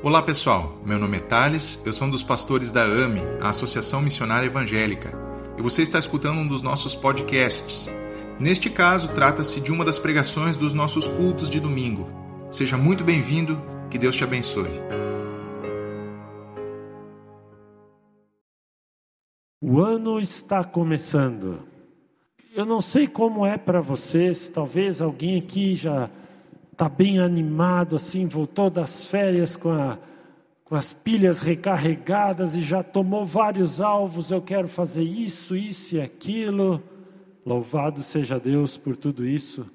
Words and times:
Olá 0.00 0.22
pessoal, 0.22 0.78
meu 0.84 0.96
nome 0.96 1.16
é 1.16 1.20
Thales, 1.20 1.82
eu 1.84 1.92
sou 1.92 2.06
um 2.06 2.10
dos 2.10 2.22
pastores 2.22 2.70
da 2.70 2.84
AME, 2.84 3.20
a 3.40 3.48
Associação 3.48 4.00
Missionária 4.00 4.46
Evangélica, 4.46 5.12
e 5.58 5.60
você 5.60 5.82
está 5.82 5.98
escutando 5.98 6.38
um 6.38 6.46
dos 6.46 6.62
nossos 6.62 6.94
podcasts. 6.94 7.90
Neste 8.38 8.70
caso, 8.70 9.08
trata-se 9.08 9.60
de 9.60 9.72
uma 9.72 9.84
das 9.84 9.98
pregações 9.98 10.56
dos 10.56 10.72
nossos 10.72 11.08
cultos 11.08 11.50
de 11.50 11.58
domingo. 11.58 12.08
Seja 12.48 12.76
muito 12.76 13.02
bem-vindo, 13.02 13.60
que 13.90 13.98
Deus 13.98 14.14
te 14.14 14.22
abençoe. 14.22 14.70
O 19.60 19.80
ano 19.80 20.20
está 20.20 20.62
começando. 20.62 21.58
Eu 22.54 22.64
não 22.64 22.80
sei 22.80 23.08
como 23.08 23.44
é 23.44 23.58
para 23.58 23.80
vocês, 23.80 24.48
talvez 24.48 25.02
alguém 25.02 25.40
aqui 25.40 25.74
já 25.74 26.08
está 26.78 26.88
bem 26.88 27.18
animado, 27.18 27.96
assim, 27.96 28.24
voltou 28.26 28.70
das 28.70 29.04
férias 29.04 29.56
com, 29.56 29.72
a, 29.72 29.98
com 30.64 30.76
as 30.76 30.92
pilhas 30.92 31.42
recarregadas 31.42 32.54
e 32.54 32.60
já 32.60 32.84
tomou 32.84 33.26
vários 33.26 33.80
alvos. 33.80 34.30
Eu 34.30 34.40
quero 34.40 34.68
fazer 34.68 35.02
isso, 35.02 35.56
isso 35.56 35.96
e 35.96 36.00
aquilo. 36.00 36.80
Louvado 37.44 38.00
seja 38.04 38.38
Deus 38.38 38.78
por 38.78 38.96
tudo 38.96 39.26
isso. 39.26 39.68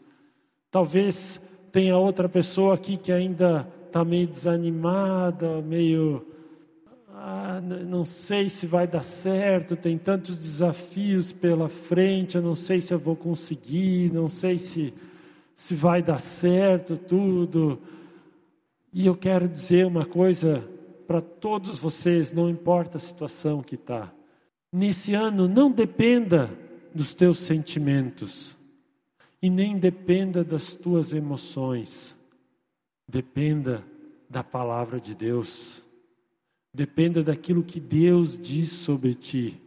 Talvez 0.71 1.41
tenha 1.73 1.97
outra 1.97 2.29
pessoa 2.29 2.73
aqui 2.75 2.95
que 2.95 3.11
ainda 3.11 3.67
está 3.85 4.05
meio 4.05 4.25
desanimada, 4.25 5.61
meio. 5.61 6.25
Ah, 7.13 7.59
não 7.61 8.05
sei 8.05 8.49
se 8.49 8.65
vai 8.65 8.87
dar 8.87 9.03
certo, 9.03 9.75
tem 9.75 9.97
tantos 9.97 10.37
desafios 10.37 11.33
pela 11.33 11.67
frente, 11.67 12.37
eu 12.37 12.41
não 12.41 12.55
sei 12.55 12.79
se 12.79 12.93
eu 12.93 12.99
vou 12.99 13.17
conseguir, 13.17 14.09
não 14.13 14.29
sei 14.29 14.57
se 14.57 14.93
se 15.55 15.75
vai 15.75 16.01
dar 16.01 16.19
certo 16.19 16.97
tudo. 16.97 17.81
E 18.91 19.05
eu 19.05 19.15
quero 19.15 19.47
dizer 19.47 19.85
uma 19.85 20.05
coisa 20.05 20.67
para 21.07 21.21
todos 21.21 21.79
vocês, 21.79 22.31
não 22.31 22.49
importa 22.49 22.97
a 22.97 23.01
situação 23.01 23.61
que 23.61 23.75
está. 23.75 24.11
Nesse 24.71 25.13
ano, 25.13 25.47
não 25.47 25.71
dependa 25.71 26.49
dos 26.93 27.13
teus 27.13 27.39
sentimentos 27.39 28.55
e 29.41 29.49
nem 29.49 29.77
dependa 29.77 30.43
das 30.43 30.73
tuas 30.73 31.13
emoções. 31.13 32.17
Dependa 33.07 33.83
da 34.29 34.43
palavra 34.43 34.99
de 34.99 35.13
Deus. 35.13 35.83
Dependa 36.73 37.23
daquilo 37.23 37.63
que 37.63 37.79
Deus 37.79 38.37
diz 38.37 38.71
sobre 38.71 39.13
ti, 39.13 39.61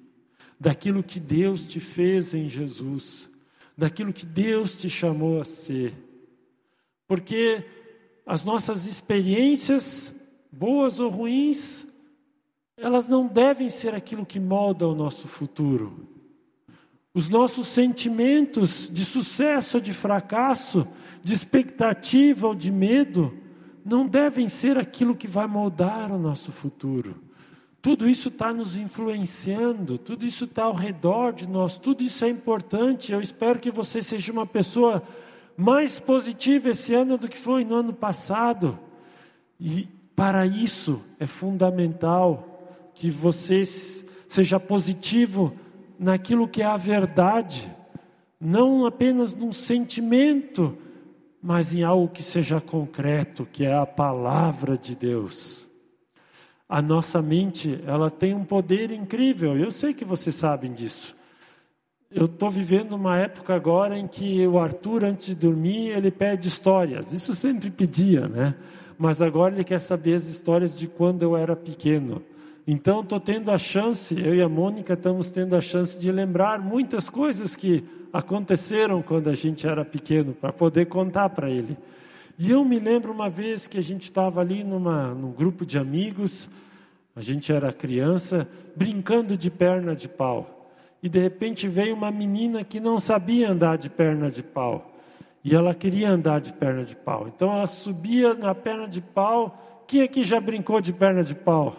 daquilo 0.59 1.05
que 1.05 1.21
Deus 1.21 1.65
te 1.65 1.79
fez 1.79 2.35
em 2.35 2.49
Jesus 2.49 3.31
daquilo 3.77 4.13
que 4.13 4.25
Deus 4.25 4.77
te 4.77 4.89
chamou 4.89 5.41
a 5.41 5.45
ser. 5.45 5.95
Porque 7.07 7.65
as 8.25 8.43
nossas 8.43 8.87
experiências, 8.87 10.15
boas 10.51 10.99
ou 10.99 11.11
ruins, 11.11 11.87
elas 12.77 13.09
não 13.09 13.27
devem 13.27 13.71
ser 13.71 13.95
aquilo 13.95 14.27
que 14.27 14.41
molda 14.41 14.87
o 14.87 14.95
nosso 14.95 15.29
futuro. 15.29 16.09
Os 17.15 17.29
nossos 17.29 17.69
sentimentos 17.69 18.91
de 18.93 19.05
sucesso 19.05 19.79
ou 19.79 19.81
de 19.81 19.95
fracasso, 19.95 20.87
de 21.23 21.33
expectativa 21.33 22.47
ou 22.47 22.55
de 22.55 22.71
medo, 22.71 23.37
não 23.85 24.07
devem 24.07 24.49
ser 24.49 24.77
aquilo 24.77 25.15
que 25.15 25.27
vai 25.27 25.47
moldar 25.47 26.13
o 26.13 26.19
nosso 26.19 26.53
futuro. 26.53 27.26
Tudo 27.87 28.09
isso 28.09 28.31
está 28.31 28.53
nos 28.53 28.77
influenciando, 28.77 29.97
tudo 29.97 30.27
isso 30.27 30.47
está 30.47 30.65
ao 30.65 30.75
redor 30.75 31.33
de 31.33 31.49
nós, 31.49 31.77
tudo 31.77 32.03
isso 32.03 32.25
é 32.25 32.29
importante. 32.29 33.13
Eu 33.13 33.21
espero 33.21 33.61
que 33.61 33.71
você 33.71 34.03
seja 34.03 34.33
uma 34.33 34.45
pessoa 34.45 35.05
mais 35.57 36.01
positiva 36.01 36.71
esse 36.71 36.93
ano 36.95 37.17
do 37.17 37.29
que 37.29 37.39
foi 37.39 37.65
no 37.65 37.77
ano 37.77 37.93
passado. 37.93 38.77
E 39.61 39.87
para 40.17 40.45
isso 40.45 41.01
é 41.21 41.29
fundamental 41.29 42.91
que 42.93 43.09
você 43.09 43.63
seja 43.65 44.59
positivo 44.59 45.55
naquilo 45.97 46.49
que 46.49 46.63
é 46.63 46.67
a 46.67 46.77
verdade, 46.77 47.73
não 48.41 48.85
apenas 48.85 49.33
num 49.33 49.53
sentimento, 49.53 50.77
mas 51.41 51.73
em 51.73 51.85
algo 51.85 52.09
que 52.09 52.25
seja 52.25 52.61
concreto, 52.61 53.47
que 53.47 53.65
é 53.65 53.79
a 53.79 53.87
palavra 53.87 54.77
de 54.77 54.97
Deus. 54.97 55.66
A 56.69 56.83
nossa 56.83 57.23
mente, 57.23 57.81
ela 57.87 58.11
tem 58.11 58.35
um 58.35 58.45
poder 58.45 58.91
incrível. 58.91 59.57
Eu 59.57 59.71
sei 59.71 59.95
que 59.95 60.05
vocês 60.05 60.35
sabem 60.35 60.73
disso. 60.73 61.15
Eu 62.11 62.27
estou 62.27 62.51
vivendo 62.51 62.93
uma 62.95 63.17
época 63.19 63.55
agora 63.55 63.99
em 63.99 64.07
que 64.07 64.47
o 64.47 64.59
Arthur, 64.59 65.05
antes 65.05 65.27
de 65.27 65.35
dormir, 65.35 65.89
ele 65.89 66.11
pede 66.11 66.49
histórias. 66.49 67.13
Isso 67.13 67.35
sempre 67.35 67.71
pedia, 67.71 68.29
né? 68.29 68.55
Mas 68.99 69.21
agora 69.21 69.55
ele 69.55 69.65
quer 69.65 69.81
saber 69.81 70.15
as 70.15 70.29
histórias 70.29 70.77
de 70.77 70.89
quando 70.89 71.23
eu 71.23 71.37
era 71.37 71.55
pequeno. 71.55 72.23
Então, 72.67 73.01
estou 73.01 73.21
tendo 73.21 73.51
a 73.53 73.59
chance, 73.59 74.19
eu 74.19 74.35
e 74.35 74.43
a 74.43 74.49
Mônica 74.49 74.95
estamos 74.95 75.31
tendo 75.31 75.55
a 75.55 75.61
chance 75.61 75.99
de 75.99 76.11
lembrar 76.11 76.59
muitas 76.59 77.09
coisas 77.09 77.55
que 77.55 77.85
aconteceram 78.13 79.03
quando 79.03 79.29
a 79.29 79.35
gente 79.35 79.67
era 79.67 79.85
pequeno, 79.85 80.33
para 80.33 80.53
poder 80.53 80.87
contar 80.87 81.29
para 81.29 81.49
ele. 81.49 81.77
E 82.39 82.51
eu 82.51 82.63
me 82.65 82.79
lembro 82.79 83.13
uma 83.13 83.31
vez 83.31 83.67
que 83.67 83.79
a 83.79 83.83
gente 83.83 84.05
estava 84.05 84.43
ali 84.43 84.63
numa, 84.63 85.15
num 85.15 85.33
grupo 85.33 85.65
de 85.65 85.79
amigos, 85.79 86.51
a 87.15 87.23
gente 87.23 87.51
era 87.51 87.73
criança, 87.73 88.47
brincando 88.75 89.39
de 89.39 89.51
perna 89.51 89.97
de 89.97 90.07
pau. 90.07 90.71
E 91.03 91.09
de 91.09 91.19
repente 91.19 91.67
veio 91.67 91.95
uma 91.95 92.11
menina 92.11 92.63
que 92.63 92.79
não 92.79 93.01
sabia 93.01 93.51
andar 93.51 93.79
de 93.79 93.89
perna 93.89 94.31
de 94.31 94.43
pau. 94.43 94.93
E 95.43 95.55
ela 95.55 95.75
queria 95.75 96.11
andar 96.11 96.41
de 96.41 96.53
perna 96.53 96.85
de 96.85 96.95
pau. 96.95 97.27
Então 97.27 97.51
ela 97.51 97.67
subia 97.67 98.35
na 98.35 98.55
perna 98.55 98.87
de 98.87 99.01
pau. 99.01 99.85
Quem 99.87 100.03
aqui 100.03 100.23
já 100.23 100.39
brincou 100.39 100.81
de 100.83 100.93
perna 100.93 101.25
de 101.25 101.35
pau? 101.35 101.75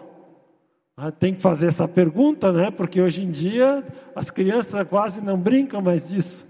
Ah, 0.96 1.12
tem 1.12 1.34
que 1.34 1.40
fazer 1.40 1.68
essa 1.68 1.86
pergunta, 1.86 2.52
né? 2.52 2.72
Porque 2.72 3.00
hoje 3.00 3.22
em 3.22 3.30
dia 3.30 3.86
as 4.16 4.32
crianças 4.32 4.84
quase 4.88 5.22
não 5.22 5.38
brincam 5.38 5.80
mais 5.80 6.08
disso. 6.08 6.44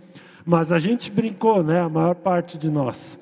Mas 0.47 0.73
a 0.73 0.79
gente 0.79 1.11
brincou, 1.13 1.63
né? 1.63 1.81
A 1.81 1.89
maior 1.91 2.15
parte 2.15 2.57
de 2.57 2.71
nós. 2.71 3.19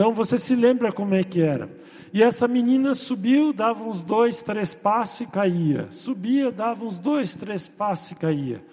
Então 0.00 0.14
você 0.14 0.38
se 0.38 0.56
lembra 0.56 0.90
como 0.90 1.14
é 1.14 1.22
que 1.22 1.42
era. 1.42 1.68
E 2.10 2.22
essa 2.22 2.48
menina 2.48 2.94
subiu, 2.94 3.52
dava 3.52 3.84
uns 3.84 4.02
dois, 4.02 4.40
três 4.40 4.74
passos 4.74 5.20
e 5.20 5.26
caía. 5.26 5.88
Subia, 5.90 6.50
dava 6.50 6.86
uns 6.86 6.96
dois, 6.96 7.34
três 7.34 7.68
passos 7.68 8.12
e 8.12 8.14
caía. 8.14 8.64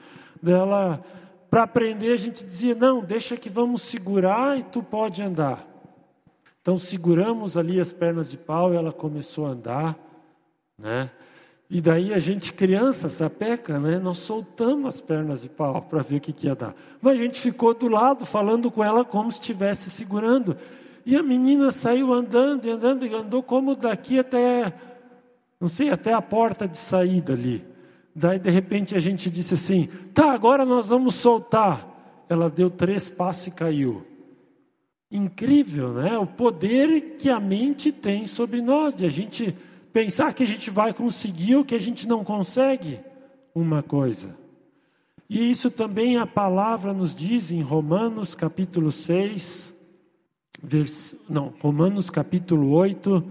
Dela, 0.41 1.03
para 1.49 1.63
aprender, 1.63 2.13
a 2.13 2.17
gente 2.17 2.45
dizia: 2.45 2.73
não, 2.73 3.01
deixa 3.01 3.35
que 3.35 3.49
vamos 3.49 3.81
segurar 3.81 4.57
e 4.57 4.63
tu 4.63 4.81
pode 4.81 5.21
andar. 5.21 5.67
Então 6.61 6.77
seguramos 6.77 7.57
ali 7.57 7.81
as 7.81 7.91
pernas 7.91 8.31
de 8.31 8.37
pau 8.37 8.73
e 8.73 8.77
ela 8.77 8.93
começou 8.93 9.47
a 9.47 9.49
andar, 9.49 9.99
né? 10.79 11.11
E 11.69 11.81
daí 11.81 12.13
a 12.13 12.19
gente, 12.19 12.53
criança, 12.53 13.09
sapeca, 13.09 13.77
né? 13.77 13.99
Nós 13.99 14.19
soltamos 14.19 14.95
as 14.95 15.01
pernas 15.01 15.41
de 15.41 15.49
pau 15.49 15.81
para 15.81 16.01
ver 16.01 16.15
o 16.15 16.21
que, 16.21 16.31
que 16.31 16.47
ia 16.47 16.55
dar. 16.55 16.73
Mas 17.01 17.19
a 17.19 17.21
gente 17.21 17.41
ficou 17.41 17.73
do 17.73 17.89
lado, 17.89 18.25
falando 18.25 18.71
com 18.71 18.81
ela 18.81 19.03
como 19.03 19.29
se 19.29 19.41
estivesse 19.41 19.89
segurando. 19.89 20.55
E 21.07 21.15
a 21.15 21.23
menina 21.23 21.71
saiu 21.71 22.13
andando 22.13 22.65
e 22.65 22.69
andando 22.69 23.05
e 23.05 23.15
andou 23.15 23.41
como 23.41 23.77
daqui 23.77 24.19
até, 24.19 24.73
não 25.57 25.69
sei, 25.69 25.89
até 25.89 26.11
a 26.11 26.21
porta 26.21 26.67
de 26.67 26.77
saída 26.77 27.31
ali. 27.31 27.63
Daí 28.13 28.37
de 28.37 28.49
repente 28.49 28.93
a 28.93 28.99
gente 28.99 29.31
disse 29.31 29.53
assim: 29.53 29.87
tá, 30.13 30.33
agora 30.33 30.65
nós 30.65 30.89
vamos 30.89 31.15
soltar. 31.15 32.25
Ela 32.27 32.49
deu 32.49 32.69
três 32.69 33.09
passos 33.09 33.47
e 33.47 33.51
caiu. 33.51 34.05
Incrível, 35.09 35.93
né? 35.93 36.17
O 36.17 36.27
poder 36.27 37.15
que 37.17 37.29
a 37.29 37.39
mente 37.39 37.89
tem 37.89 38.27
sobre 38.27 38.61
nós, 38.61 38.93
de 38.93 39.05
a 39.05 39.09
gente 39.09 39.55
pensar 39.93 40.33
que 40.33 40.43
a 40.43 40.47
gente 40.47 40.69
vai 40.69 40.93
conseguir 40.93 41.55
o 41.55 41.63
que 41.63 41.73
a 41.75 41.79
gente 41.79 42.05
não 42.05 42.21
consegue 42.21 42.99
uma 43.55 43.81
coisa. 43.81 44.35
E 45.29 45.49
isso 45.49 45.71
também 45.71 46.17
a 46.17 46.27
palavra 46.27 46.91
nos 46.91 47.15
diz 47.15 47.49
em 47.49 47.61
Romanos 47.61 48.35
capítulo 48.35 48.91
6, 48.91 49.76
vers... 50.61 51.15
não, 51.29 51.53
Romanos 51.59 52.09
capítulo 52.09 52.71
8, 52.71 53.23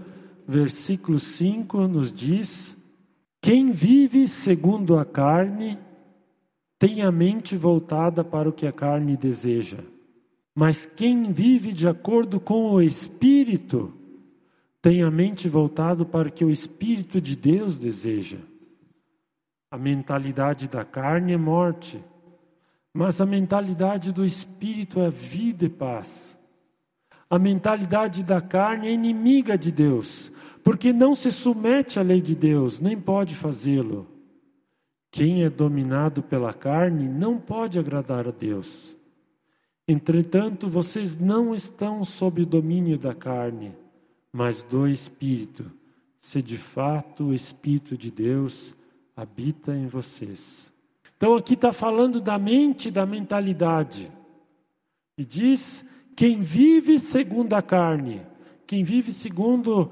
versículo 0.47 1.19
5 1.19 1.87
nos 1.87 2.11
diz: 2.11 2.77
Quem 3.41 3.71
vive 3.71 4.27
segundo 4.27 4.97
a 4.97 5.05
carne 5.05 5.77
tem 6.79 7.01
a 7.01 7.11
mente 7.11 7.55
voltada 7.55 8.23
para 8.23 8.47
o 8.47 8.53
que 8.53 8.67
a 8.67 8.71
carne 8.71 9.17
deseja. 9.17 9.79
Mas 10.55 10.85
quem 10.85 11.31
vive 11.31 11.71
de 11.71 11.87
acordo 11.87 12.39
com 12.39 12.71
o 12.71 12.81
Espírito 12.81 13.93
tem 14.81 15.03
a 15.03 15.11
mente 15.11 15.49
voltada 15.49 16.05
para 16.05 16.29
o 16.29 16.31
que 16.31 16.45
o 16.45 16.49
Espírito 16.49 17.19
de 17.19 17.35
Deus 17.35 17.77
deseja. 17.77 18.37
A 19.69 19.77
mentalidade 19.77 20.67
da 20.67 20.85
carne 20.85 21.33
é 21.33 21.37
morte, 21.37 22.01
mas 22.93 23.19
a 23.19 23.25
mentalidade 23.25 24.11
do 24.11 24.25
Espírito 24.25 24.99
é 24.99 25.09
vida 25.09 25.65
e 25.65 25.69
paz. 25.69 26.36
A 27.29 27.37
mentalidade 27.37 28.23
da 28.23 28.39
carne 28.39 28.87
é 28.87 28.91
inimiga 28.91 29.57
de 29.57 29.71
Deus, 29.71 30.31
porque 30.63 30.93
não 30.93 31.13
se 31.13 31.31
submete 31.31 31.99
à 31.99 32.01
lei 32.01 32.21
de 32.21 32.35
Deus, 32.35 32.79
nem 32.79 32.99
pode 32.99 33.35
fazê-lo. 33.35 34.07
Quem 35.11 35.43
é 35.43 35.49
dominado 35.49 36.21
pela 36.21 36.53
carne 36.53 37.07
não 37.07 37.37
pode 37.37 37.79
agradar 37.79 38.27
a 38.27 38.31
Deus. 38.31 38.95
Entretanto, 39.87 40.67
vocês 40.67 41.17
não 41.17 41.55
estão 41.55 42.03
sob 42.03 42.41
o 42.41 42.45
domínio 42.45 42.97
da 42.97 43.13
carne, 43.13 43.73
mas 44.31 44.61
do 44.63 44.87
Espírito, 44.87 45.71
se 46.19 46.41
de 46.41 46.57
fato 46.57 47.25
o 47.25 47.33
Espírito 47.33 47.97
de 47.97 48.11
Deus 48.11 48.75
habita 49.15 49.75
em 49.75 49.87
vocês. 49.87 50.69
Então 51.15 51.35
aqui 51.35 51.55
está 51.55 51.73
falando 51.73 52.21
da 52.21 52.37
mente, 52.37 52.91
da 52.91 53.05
mentalidade. 53.05 54.11
E 55.17 55.25
diz: 55.25 55.83
quem 56.17 56.41
vive 56.41 56.99
segundo 56.99 57.53
a 57.53 57.61
carne, 57.61 58.23
quem 58.65 58.83
vive 58.83 59.11
segundo 59.11 59.91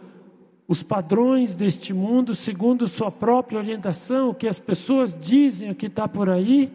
os 0.68 0.82
padrões 0.82 1.56
deste 1.56 1.94
mundo, 1.94 2.34
segundo 2.34 2.88
sua 2.88 3.12
própria 3.12 3.60
orientação, 3.60 4.30
o 4.30 4.34
que 4.34 4.48
as 4.48 4.58
pessoas 4.58 5.16
dizem, 5.16 5.70
o 5.70 5.76
que 5.76 5.86
está 5.86 6.08
por 6.08 6.28
aí, 6.28 6.74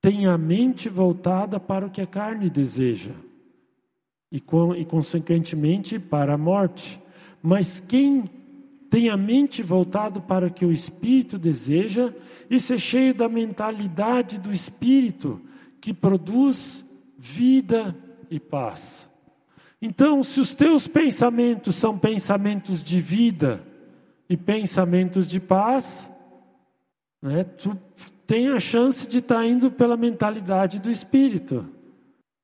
tem 0.00 0.26
a 0.26 0.38
mente 0.38 0.88
voltada 0.88 1.58
para 1.58 1.86
o 1.86 1.90
que 1.90 2.00
a 2.00 2.06
carne 2.06 2.48
deseja 2.48 3.10
e, 4.30 4.36
e 4.36 4.84
consequentemente 4.84 5.98
para 5.98 6.34
a 6.34 6.38
morte. 6.38 7.02
Mas 7.42 7.80
quem 7.80 8.30
tem 8.88 9.08
a 9.08 9.16
mente 9.16 9.60
voltada 9.60 10.20
para 10.20 10.46
o 10.46 10.52
que 10.52 10.64
o 10.64 10.70
Espírito 10.70 11.36
deseja 11.36 12.14
e 12.48 12.60
ser 12.60 12.78
cheio 12.78 13.12
da 13.12 13.28
mentalidade 13.28 14.38
do 14.38 14.52
Espírito 14.52 15.40
que 15.80 15.92
produz 15.92 16.84
vida 17.18 18.03
e 18.34 18.40
paz. 18.40 19.08
Então, 19.80 20.22
se 20.22 20.40
os 20.40 20.54
teus 20.54 20.88
pensamentos 20.88 21.76
são 21.76 21.96
pensamentos 21.96 22.82
de 22.82 23.00
vida 23.00 23.62
e 24.28 24.36
pensamentos 24.36 25.28
de 25.28 25.38
paz, 25.38 26.10
né, 27.22 27.44
tu 27.44 27.78
tem 28.26 28.48
a 28.48 28.58
chance 28.58 29.06
de 29.06 29.18
estar 29.18 29.36
tá 29.36 29.46
indo 29.46 29.70
pela 29.70 29.96
mentalidade 29.96 30.80
do 30.80 30.90
Espírito. 30.90 31.66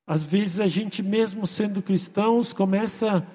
Às 0.06 0.22
vezes 0.22 0.60
a 0.60 0.69
gente, 0.69 1.02
mesmo 1.02 1.46
sendo 1.46 1.82
cristãos, 1.82 2.52
começa 2.52 3.26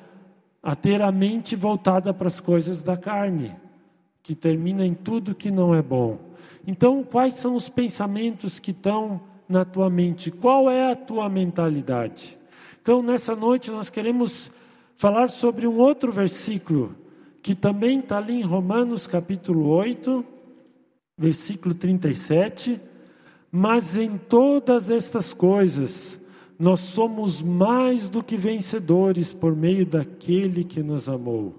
a 0.64 0.76
ter 0.76 1.02
a 1.02 1.12
mente 1.12 1.56
voltada 1.56 2.14
para 2.14 2.28
as 2.28 2.40
coisas 2.40 2.82
da 2.82 2.96
carne, 2.96 3.56
que 4.24 4.34
termina 4.34 4.86
em 4.86 4.94
tudo 4.94 5.36
que 5.36 5.52
não 5.52 5.76
é 5.76 5.82
bom. 5.82 6.20
Então, 6.66 7.04
quais 7.04 7.36
são 7.36 7.56
os 7.56 7.68
pensamentos 7.68 8.60
que 8.60 8.72
estão 8.72 9.20
na 9.48 9.66
tua 9.66 9.90
mente? 9.90 10.32
Qual 10.32 10.70
é 10.70 10.92
a 10.92 10.96
tua 10.96 11.28
mentalidade? 11.28 12.38
Então, 12.86 13.02
nessa 13.02 13.36
noite, 13.36 13.72
nós 13.72 13.90
queremos 13.90 14.52
falar 14.96 15.32
sobre 15.32 15.66
um 15.66 15.80
outro 15.80 16.12
versículo, 16.12 16.96
que 17.42 17.56
também 17.56 17.98
está 17.98 18.20
ali 18.20 18.36
em 18.36 18.44
Romanos 18.44 19.08
capítulo 19.08 19.70
8, 19.70 20.24
versículo 21.18 21.74
37. 21.74 22.80
Mas 23.52 23.98
em 23.98 24.20
todas 24.20 24.92
estas 24.92 25.34
coisas, 25.34 26.22
nós 26.60 26.80
somos 26.82 27.42
mais 27.42 28.08
do 28.08 28.22
que 28.22 28.38
vencedores 28.38 29.34
por 29.34 29.56
meio 29.56 29.84
daquele 29.84 30.64
que 30.64 30.84
nos 30.84 31.10
amou. 31.10 31.56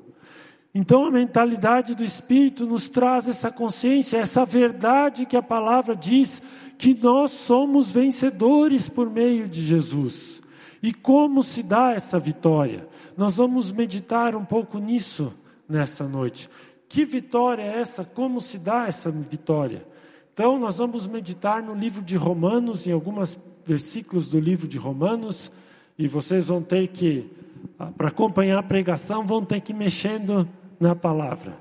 Então 0.72 1.06
a 1.06 1.11
mentalidade 1.11 1.96
do 1.96 2.05
Espírito 2.05 2.64
nos 2.64 2.88
traz 2.88 3.26
essa 3.26 3.50
consciência, 3.50 4.19
essa 4.19 4.44
verdade 4.44 5.26
que 5.26 5.37
a 5.37 5.43
palavra 5.43 5.96
diz, 5.96 6.40
que 6.79 6.94
nós 6.94 7.32
somos 7.32 7.90
vencedores 7.90 8.88
por 8.88 9.11
meio 9.11 9.49
de 9.49 9.61
Jesus. 9.64 10.45
E 10.86 10.94
como 10.94 11.42
se 11.42 11.64
dá 11.64 11.94
essa 11.94 12.16
vitória? 12.16 12.88
Nós 13.16 13.38
vamos 13.38 13.72
meditar 13.72 14.36
um 14.36 14.44
pouco 14.44 14.78
nisso 14.78 15.34
nessa 15.68 16.06
noite. 16.06 16.48
Que 16.88 17.04
vitória 17.04 17.60
é 17.60 17.80
essa? 17.80 18.04
Como 18.04 18.40
se 18.40 18.56
dá 18.56 18.86
essa 18.86 19.10
vitória? 19.10 19.84
Então, 20.32 20.60
nós 20.60 20.78
vamos 20.78 21.08
meditar 21.08 21.60
no 21.60 21.74
livro 21.74 22.04
de 22.04 22.14
Romanos, 22.14 22.86
em 22.86 22.92
alguns 22.92 23.36
versículos 23.66 24.28
do 24.28 24.38
livro 24.38 24.68
de 24.68 24.78
Romanos, 24.78 25.50
e 25.98 26.06
vocês 26.06 26.46
vão 26.46 26.62
ter 26.62 26.86
que, 26.86 27.32
ah, 27.80 27.86
para 27.86 28.06
acompanhar 28.06 28.56
a 28.60 28.62
pregação, 28.62 29.26
vão 29.26 29.44
ter 29.44 29.62
que 29.62 29.72
ir 29.72 29.74
mexendo 29.74 30.48
na 30.78 30.94
palavra. 30.94 31.58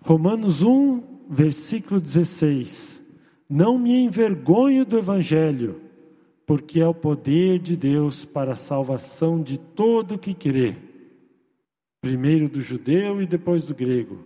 Romanos 0.00 0.64
1, 0.64 1.00
versículo 1.30 2.00
16. 2.00 3.00
Não 3.48 3.78
me 3.78 3.96
envergonho 3.96 4.84
do 4.84 4.98
Evangelho 4.98 5.85
porque 6.46 6.80
é 6.80 6.86
o 6.86 6.94
poder 6.94 7.58
de 7.58 7.76
Deus 7.76 8.24
para 8.24 8.52
a 8.52 8.56
salvação 8.56 9.42
de 9.42 9.58
todo 9.58 10.16
que 10.16 10.32
crê, 10.32 10.76
primeiro 12.00 12.48
do 12.48 12.60
judeu 12.60 13.20
e 13.20 13.26
depois 13.26 13.64
do 13.64 13.74
grego. 13.74 14.20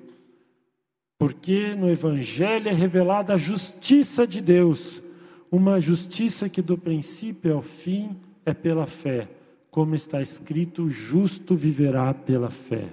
Porque 1.19 1.75
no 1.75 1.91
Evangelho 1.91 2.69
é 2.69 2.73
revelada 2.73 3.35
a 3.35 3.39
justiça 3.39 4.27
de 4.27 4.41
Deus, 4.41 5.03
uma 5.51 5.81
justiça 5.81 6.49
que 6.49 6.61
do 6.61 6.77
princípio 6.77 7.55
ao 7.55 7.63
fim 7.63 8.17
é 8.45 8.53
pela 8.53 8.87
fé, 8.87 9.27
como 9.71 9.95
está 9.95 10.21
escrito: 10.21 10.85
o 10.85 10.91
justo 10.91 11.57
viverá 11.57 12.13
pela 12.13 12.51
fé. 12.51 12.85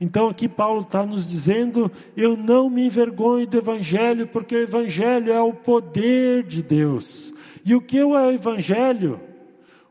Então 0.00 0.28
aqui 0.28 0.48
Paulo 0.48 0.82
está 0.82 1.04
nos 1.04 1.26
dizendo: 1.26 1.90
eu 2.16 2.36
não 2.36 2.70
me 2.70 2.86
envergonho 2.86 3.46
do 3.46 3.58
Evangelho, 3.58 4.26
porque 4.28 4.54
o 4.54 4.62
Evangelho 4.62 5.32
é 5.32 5.40
o 5.40 5.52
poder 5.52 6.44
de 6.44 6.62
Deus. 6.62 7.32
E 7.64 7.74
o 7.74 7.80
que 7.80 7.98
é 7.98 8.04
o 8.04 8.30
Evangelho? 8.30 9.20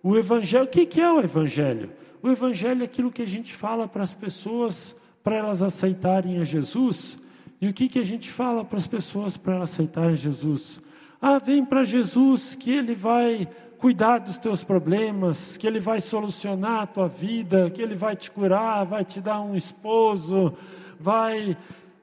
O 0.01 0.15
Evangelho, 0.15 0.65
o 0.65 0.67
que 0.67 1.01
é 1.01 1.11
o 1.11 1.19
Evangelho? 1.19 1.91
O 2.21 2.29
Evangelho 2.29 2.81
é 2.81 2.85
aquilo 2.85 3.11
que 3.11 3.21
a 3.21 3.27
gente 3.27 3.53
fala 3.53 3.87
para 3.87 4.03
as 4.03 4.13
pessoas 4.13 4.95
para 5.23 5.35
elas 5.35 5.61
aceitarem 5.61 6.39
a 6.39 6.43
Jesus. 6.43 7.19
E 7.59 7.67
o 7.67 7.73
que, 7.73 7.89
que 7.89 7.99
a 7.99 8.05
gente 8.05 8.31
fala 8.31 8.63
para 8.63 8.77
as 8.77 8.87
pessoas 8.87 9.35
para 9.35 9.55
elas 9.55 9.73
aceitarem 9.73 10.15
Jesus? 10.15 10.79
Ah, 11.21 11.39
vem 11.39 11.65
para 11.65 11.83
Jesus 11.83 12.55
que 12.55 12.71
Ele 12.71 12.95
vai 12.95 13.47
cuidar 13.77 14.19
dos 14.19 14.37
teus 14.37 14.63
problemas, 14.63 15.57
que 15.57 15.67
Ele 15.67 15.79
vai 15.79 15.99
solucionar 15.99 16.83
a 16.83 16.87
tua 16.87 17.07
vida, 17.07 17.69
que 17.69 17.81
Ele 17.81 17.95
vai 17.95 18.15
te 18.15 18.31
curar, 18.31 18.85
vai 18.85 19.03
te 19.03 19.19
dar 19.19 19.41
um 19.41 19.55
esposo, 19.55 20.53
vai 20.99 21.57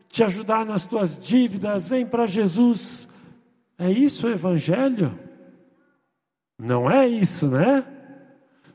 te 0.08 0.22
ajudar 0.22 0.66
nas 0.66 0.84
tuas 0.84 1.16
dívidas. 1.16 1.88
Vem 1.88 2.04
para 2.04 2.26
Jesus. 2.26 3.08
É 3.78 3.90
isso 3.90 4.26
o 4.26 4.30
Evangelho? 4.30 5.18
Não 6.58 6.90
é 6.90 7.06
isso, 7.08 7.48
né? 7.48 7.84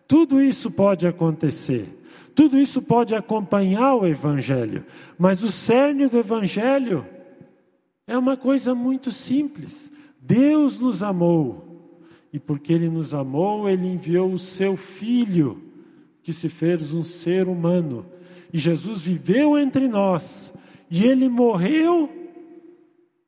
Tudo 0.07 0.41
isso 0.41 0.69
pode 0.71 1.07
acontecer. 1.07 1.87
Tudo 2.35 2.57
isso 2.57 2.81
pode 2.81 3.15
acompanhar 3.15 3.95
o 3.95 4.07
Evangelho. 4.07 4.85
Mas 5.17 5.43
o 5.43 5.51
cerne 5.51 6.07
do 6.07 6.17
Evangelho 6.17 7.05
é 8.07 8.17
uma 8.17 8.35
coisa 8.35 8.73
muito 8.73 9.11
simples. 9.11 9.91
Deus 10.19 10.79
nos 10.79 11.03
amou. 11.03 11.65
E 12.31 12.39
porque 12.39 12.73
Ele 12.73 12.89
nos 12.89 13.13
amou, 13.13 13.69
Ele 13.69 13.87
enviou 13.87 14.31
o 14.31 14.39
seu 14.39 14.75
Filho, 14.77 15.61
que 16.21 16.33
se 16.33 16.49
fez 16.49 16.93
um 16.93 17.03
ser 17.03 17.47
humano. 17.47 18.05
E 18.51 18.57
Jesus 18.57 19.01
viveu 19.01 19.57
entre 19.57 19.87
nós. 19.87 20.53
E 20.89 21.05
Ele 21.05 21.29
morreu 21.29 22.18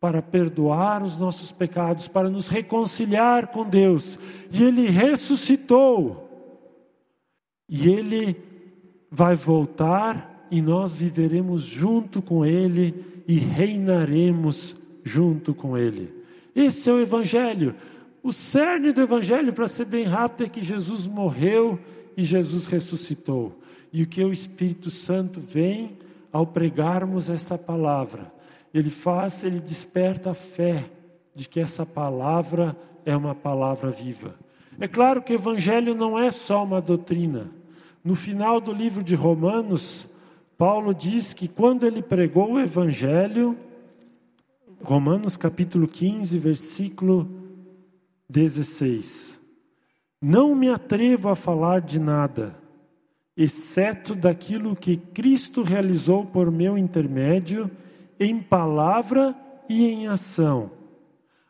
para 0.01 0.20
perdoar 0.20 1.03
os 1.03 1.15
nossos 1.15 1.51
pecados, 1.51 2.08
para 2.08 2.27
nos 2.27 2.48
reconciliar 2.48 3.50
com 3.50 3.63
Deus. 3.63 4.17
E 4.51 4.63
Ele 4.63 4.88
ressuscitou. 4.89 6.27
E 7.70 7.88
Ele 7.88 8.36
vai 9.12 9.36
voltar 9.36 10.48
e 10.50 10.60
nós 10.60 10.96
viveremos 10.96 11.63
junto 11.63 12.20
com 12.20 12.43
Ele 12.43 13.24
e 13.27 13.36
reinaremos 13.38 14.75
junto 15.03 15.53
com 15.53 15.77
Ele. 15.77 16.12
Esse 16.55 16.89
é 16.89 16.93
o 16.93 17.00
Evangelho. 17.00 17.75
O 18.24 18.34
cerne 18.34 18.91
do 18.91 19.01
Evangelho, 19.01 19.53
para 19.53 19.67
ser 19.67 19.86
bem 19.86 20.05
rápido, 20.05 20.48
é 20.48 20.50
que 20.50 20.62
Jesus 20.62 21.05
morreu 21.05 21.77
e 22.17 22.24
Jesus 22.24 22.65
ressuscitou. 22.65 23.55
E 23.93 24.01
o 24.01 24.08
que 24.08 24.24
o 24.24 24.34
Espírito 24.34 24.89
Santo 24.89 25.39
vem 25.39 25.96
ao 26.31 26.48
pregarmos 26.48 27.29
esta 27.29 27.55
palavra 27.55 28.41
ele 28.74 28.90
faz, 28.90 29.44
ele 29.44 29.60
desperta 29.60 30.32
a 30.32 30.34
fé 30.34 30.86
de 31.36 31.48
que 31.48 31.60
essa 31.60 31.86
palavra 31.86 32.75
é 33.06 33.16
uma 33.16 33.36
palavra 33.36 33.90
viva. 33.90 34.36
É 34.80 34.88
claro 34.88 35.22
que 35.22 35.34
o 35.34 35.36
evangelho 35.36 35.94
não 35.94 36.18
é 36.18 36.32
só 36.32 36.63
uma 36.63 36.82
doutrina. 36.82 37.50
No 38.04 38.16
final 38.16 38.60
do 38.60 38.74
livro 38.74 39.04
de 39.04 39.16
Romanos, 39.16 40.08
Paulo 40.58 40.94
diz 40.94 41.34
que 41.34 41.48
quando 41.48 41.86
ele 41.86 42.01
pregou 42.01 42.54
o 42.54 42.60
evangelho, 42.60 43.58
Romanos 44.84 45.38
capítulo 45.38 45.88
15, 45.88 46.38
versículo 46.40 47.30
16. 48.30 49.40
Não 50.22 50.56
me 50.56 50.70
atrevo 50.70 51.30
a 51.30 51.36
falar 51.36 51.82
de 51.82 52.00
nada, 52.00 52.56
exceto 53.36 54.16
daquilo 54.16 54.75
que 54.75 54.98
Cristo 54.98 55.62
realizou 55.62 56.25
por 56.25 56.50
meu 56.50 56.78
intermédio 56.78 57.70
em 58.22 58.40
palavra 58.40 59.36
e 59.68 59.84
em 59.84 60.08
ação, 60.08 60.70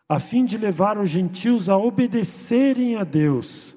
a 0.08 0.22
fim 0.22 0.46
de 0.46 0.58
levar 0.58 0.98
os 0.98 1.10
gentios 1.10 1.68
a 1.68 1.78
obedecerem 1.78 2.96
a 2.96 3.04
Deus, 3.04 3.76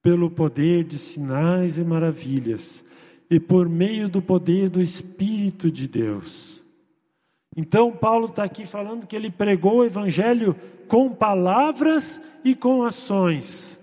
pelo 0.00 0.30
poder 0.30 0.84
de 0.84 0.96
sinais 0.96 1.76
e 1.76 1.82
maravilhas, 1.82 2.84
e 3.28 3.40
por 3.40 3.68
meio 3.68 4.08
do 4.08 4.22
poder 4.22 4.70
do 4.70 4.80
Espírito 4.80 5.68
de 5.72 5.88
Deus. 5.88 6.62
Então, 7.56 7.90
Paulo 7.90 8.26
está 8.26 8.44
aqui 8.44 8.64
falando 8.64 9.08
que 9.08 9.16
ele 9.16 9.30
pregou 9.30 9.78
o 9.78 9.84
Evangelho 9.84 10.54
com 10.86 11.10
palavras 11.10 12.22
e 12.44 12.54
com 12.54 12.84
ações. 12.84 13.76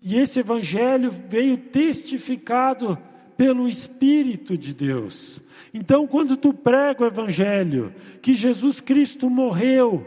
E 0.00 0.16
esse 0.16 0.38
Evangelho 0.38 1.10
veio 1.28 1.56
testificado 1.56 2.96
pelo 3.40 3.66
Espírito 3.66 4.58
de 4.58 4.74
Deus. 4.74 5.40
Então, 5.72 6.06
quando 6.06 6.36
tu 6.36 6.52
prega 6.52 7.04
o 7.04 7.06
Evangelho, 7.06 7.94
que 8.20 8.34
Jesus 8.34 8.82
Cristo 8.82 9.30
morreu 9.30 10.06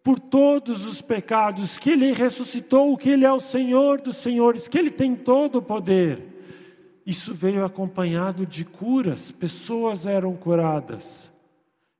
por 0.00 0.20
todos 0.20 0.86
os 0.86 1.02
pecados, 1.02 1.76
que 1.76 1.90
Ele 1.90 2.12
ressuscitou, 2.12 2.96
que 2.96 3.10
Ele 3.10 3.24
é 3.24 3.32
o 3.32 3.40
Senhor 3.40 4.00
dos 4.00 4.18
Senhores, 4.18 4.68
que 4.68 4.78
Ele 4.78 4.92
tem 4.92 5.16
todo 5.16 5.56
o 5.56 5.62
poder, 5.62 6.22
isso 7.04 7.34
veio 7.34 7.64
acompanhado 7.64 8.46
de 8.46 8.64
curas, 8.64 9.32
pessoas 9.32 10.06
eram 10.06 10.36
curadas. 10.36 11.32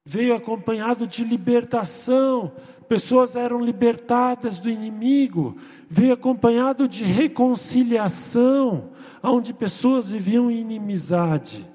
Veio 0.04 0.32
acompanhado 0.32 1.08
de 1.08 1.24
libertação, 1.24 2.52
pessoas 2.88 3.36
eram 3.36 3.64
libertadas 3.64 4.58
do 4.58 4.70
inimigo, 4.70 5.56
veio 5.88 6.14
acompanhado 6.14 6.88
de 6.88 7.04
reconciliação, 7.04 8.90
onde 9.22 9.52
pessoas 9.52 10.10
viviam 10.10 10.50
em 10.50 10.60
inimizade. 10.60 11.66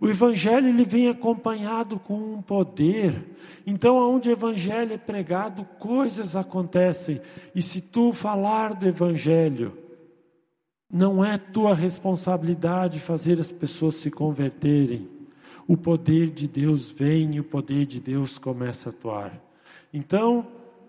O 0.00 0.08
evangelho 0.08 0.68
ele 0.68 0.84
vem 0.84 1.08
acompanhado 1.08 1.96
com 1.98 2.14
um 2.14 2.42
poder. 2.42 3.36
Então, 3.64 3.98
aonde 3.98 4.28
o 4.28 4.32
evangelho 4.32 4.92
é 4.92 4.98
pregado, 4.98 5.64
coisas 5.78 6.34
acontecem. 6.34 7.20
E 7.54 7.62
se 7.62 7.80
tu 7.80 8.12
falar 8.12 8.74
do 8.74 8.88
evangelho, 8.88 9.78
não 10.92 11.24
é 11.24 11.38
tua 11.38 11.72
responsabilidade 11.72 12.98
fazer 12.98 13.40
as 13.40 13.52
pessoas 13.52 13.94
se 13.94 14.10
converterem. 14.10 15.08
O 15.68 15.76
poder 15.76 16.30
de 16.30 16.48
Deus 16.48 16.90
vem 16.90 17.36
e 17.36 17.40
o 17.40 17.44
poder 17.44 17.86
de 17.86 18.00
Deus 18.00 18.38
começa 18.38 18.88
a 18.88 18.90
atuar. 18.90 19.51
Então, 19.92 20.46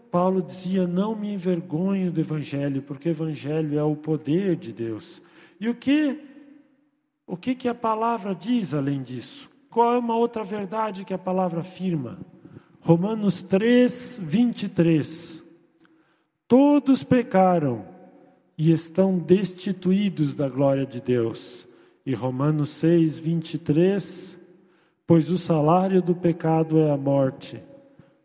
Paulo 0.09 0.41
dizia: 0.41 0.87
Não 0.87 1.15
me 1.15 1.33
envergonho 1.33 2.11
do 2.11 2.21
Evangelho, 2.21 2.81
porque 2.83 3.09
o 3.09 3.11
Evangelho 3.11 3.77
é 3.77 3.83
o 3.83 3.95
poder 3.95 4.55
de 4.55 4.71
Deus. 4.71 5.21
E 5.59 5.67
o 5.67 5.75
que, 5.75 6.19
o 7.25 7.35
que, 7.35 7.55
que 7.55 7.67
a 7.67 7.75
palavra 7.75 8.33
diz 8.33 8.73
além 8.73 9.01
disso? 9.01 9.49
Qual 9.69 9.93
é 9.93 9.97
uma 9.97 10.15
outra 10.15 10.43
verdade 10.43 11.03
que 11.03 11.13
a 11.13 11.17
palavra 11.17 11.61
afirma? 11.61 12.19
Romanos 12.79 13.41
3, 13.41 14.19
23. 14.21 15.43
Todos 16.47 17.03
pecaram 17.03 17.85
e 18.55 18.71
estão 18.71 19.17
destituídos 19.17 20.35
da 20.35 20.47
glória 20.47 20.85
de 20.85 21.01
Deus. 21.01 21.67
E 22.05 22.13
Romanos 22.13 22.69
6, 22.69 23.17
23. 23.19 24.39
Pois 25.07 25.29
o 25.31 25.37
salário 25.37 26.01
do 26.01 26.13
pecado 26.13 26.77
é 26.77 26.91
a 26.91 26.97
morte 26.97 27.61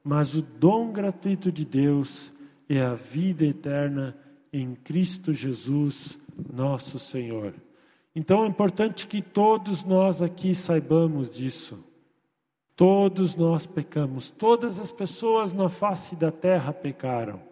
mas 0.08 0.34
o 0.34 0.40
dom 0.40 0.90
gratuito 0.90 1.52
de 1.52 1.66
Deus 1.66 2.32
é 2.66 2.80
a 2.80 2.94
vida 2.94 3.44
eterna 3.44 4.16
em 4.50 4.74
Cristo 4.74 5.34
Jesus, 5.34 6.18
nosso 6.50 6.98
Senhor. 6.98 7.52
Então 8.16 8.42
é 8.42 8.46
importante 8.46 9.06
que 9.06 9.20
todos 9.20 9.84
nós 9.84 10.22
aqui 10.22 10.54
saibamos 10.54 11.28
disso. 11.28 11.84
Todos 12.74 13.36
nós 13.36 13.66
pecamos, 13.66 14.30
todas 14.30 14.78
as 14.78 14.90
pessoas 14.90 15.52
na 15.52 15.68
face 15.68 16.16
da 16.16 16.32
terra 16.32 16.72
pecaram. 16.72 17.42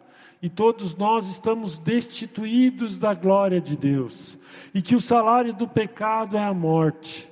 E 0.40 0.48
todos 0.48 0.96
nós 0.96 1.26
estamos 1.26 1.76
destituídos 1.76 2.96
da 2.96 3.12
glória 3.12 3.60
de 3.60 3.76
Deus. 3.76 4.38
E 4.72 4.80
que 4.80 4.96
o 4.96 5.00
salário 5.00 5.52
do 5.52 5.68
pecado 5.68 6.38
é 6.38 6.42
a 6.42 6.54
morte. 6.54 7.30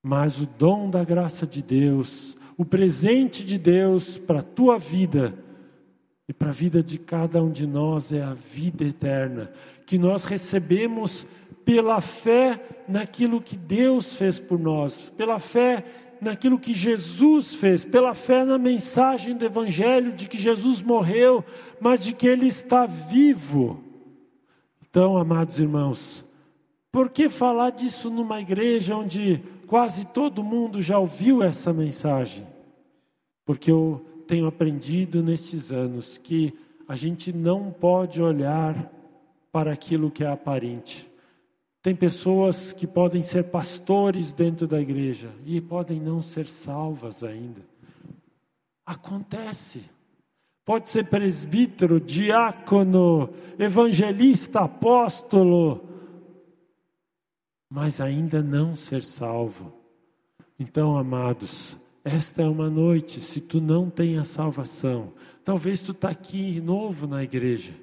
Mas 0.00 0.40
o 0.40 0.46
dom 0.46 0.88
da 0.88 1.02
graça 1.02 1.44
de 1.44 1.60
Deus 1.60 2.36
o 2.56 2.64
presente 2.64 3.44
de 3.44 3.58
Deus 3.58 4.16
para 4.16 4.40
a 4.40 4.42
tua 4.42 4.78
vida 4.78 5.34
e 6.28 6.32
para 6.32 6.48
a 6.48 6.52
vida 6.52 6.82
de 6.82 6.98
cada 6.98 7.42
um 7.42 7.50
de 7.50 7.66
nós 7.66 8.12
é 8.12 8.22
a 8.22 8.34
vida 8.34 8.84
eterna, 8.84 9.52
que 9.86 9.98
nós 9.98 10.24
recebemos 10.24 11.26
pela 11.64 12.00
fé 12.00 12.60
naquilo 12.88 13.40
que 13.40 13.56
Deus 13.56 14.16
fez 14.16 14.40
por 14.40 14.58
nós, 14.58 15.12
pela 15.16 15.38
fé 15.38 15.84
naquilo 16.20 16.58
que 16.58 16.72
Jesus 16.72 17.54
fez, 17.54 17.84
pela 17.84 18.14
fé 18.14 18.44
na 18.44 18.58
mensagem 18.58 19.36
do 19.36 19.44
Evangelho 19.44 20.12
de 20.12 20.28
que 20.28 20.38
Jesus 20.38 20.80
morreu, 20.80 21.44
mas 21.80 22.02
de 22.02 22.12
que 22.12 22.26
Ele 22.26 22.46
está 22.46 22.86
vivo. 22.86 23.82
Então, 24.88 25.16
amados 25.18 25.60
irmãos, 25.60 26.24
por 26.90 27.10
que 27.10 27.28
falar 27.28 27.70
disso 27.70 28.10
numa 28.10 28.40
igreja 28.40 28.96
onde 28.96 29.42
quase 29.66 30.06
todo 30.06 30.44
mundo 30.44 30.80
já 30.80 30.98
ouviu 30.98 31.42
essa 31.42 31.72
mensagem, 31.72 32.46
porque 33.44 33.70
eu 33.70 34.04
tenho 34.26 34.46
aprendido 34.46 35.22
nestes 35.22 35.70
anos 35.70 36.18
que 36.18 36.54
a 36.88 36.94
gente 36.94 37.32
não 37.32 37.70
pode 37.70 38.22
olhar 38.22 38.90
para 39.50 39.72
aquilo 39.72 40.10
que 40.10 40.24
é 40.24 40.28
aparente. 40.28 41.10
Tem 41.82 41.94
pessoas 41.94 42.72
que 42.72 42.86
podem 42.86 43.22
ser 43.22 43.44
pastores 43.44 44.32
dentro 44.32 44.66
da 44.66 44.80
igreja 44.80 45.30
e 45.44 45.60
podem 45.60 46.00
não 46.00 46.20
ser 46.20 46.48
salvas 46.48 47.22
ainda. 47.22 47.62
Acontece. 48.84 49.82
Pode 50.64 50.90
ser 50.90 51.06
presbítero, 51.06 52.00
diácono, 52.00 53.30
evangelista, 53.56 54.60
apóstolo, 54.60 55.95
mas 57.68 58.00
ainda 58.00 58.42
não 58.42 58.74
ser 58.74 59.02
salvo. 59.02 59.72
Então, 60.58 60.96
amados, 60.96 61.76
esta 62.04 62.42
é 62.42 62.46
uma 62.48 62.70
noite, 62.70 63.20
se 63.20 63.40
tu 63.40 63.60
não 63.60 63.90
tem 63.90 64.16
a 64.16 64.24
salvação, 64.24 65.12
talvez 65.44 65.82
tu 65.82 65.92
está 65.92 66.08
aqui 66.10 66.60
novo 66.60 67.06
na 67.06 67.24
igreja. 67.24 67.74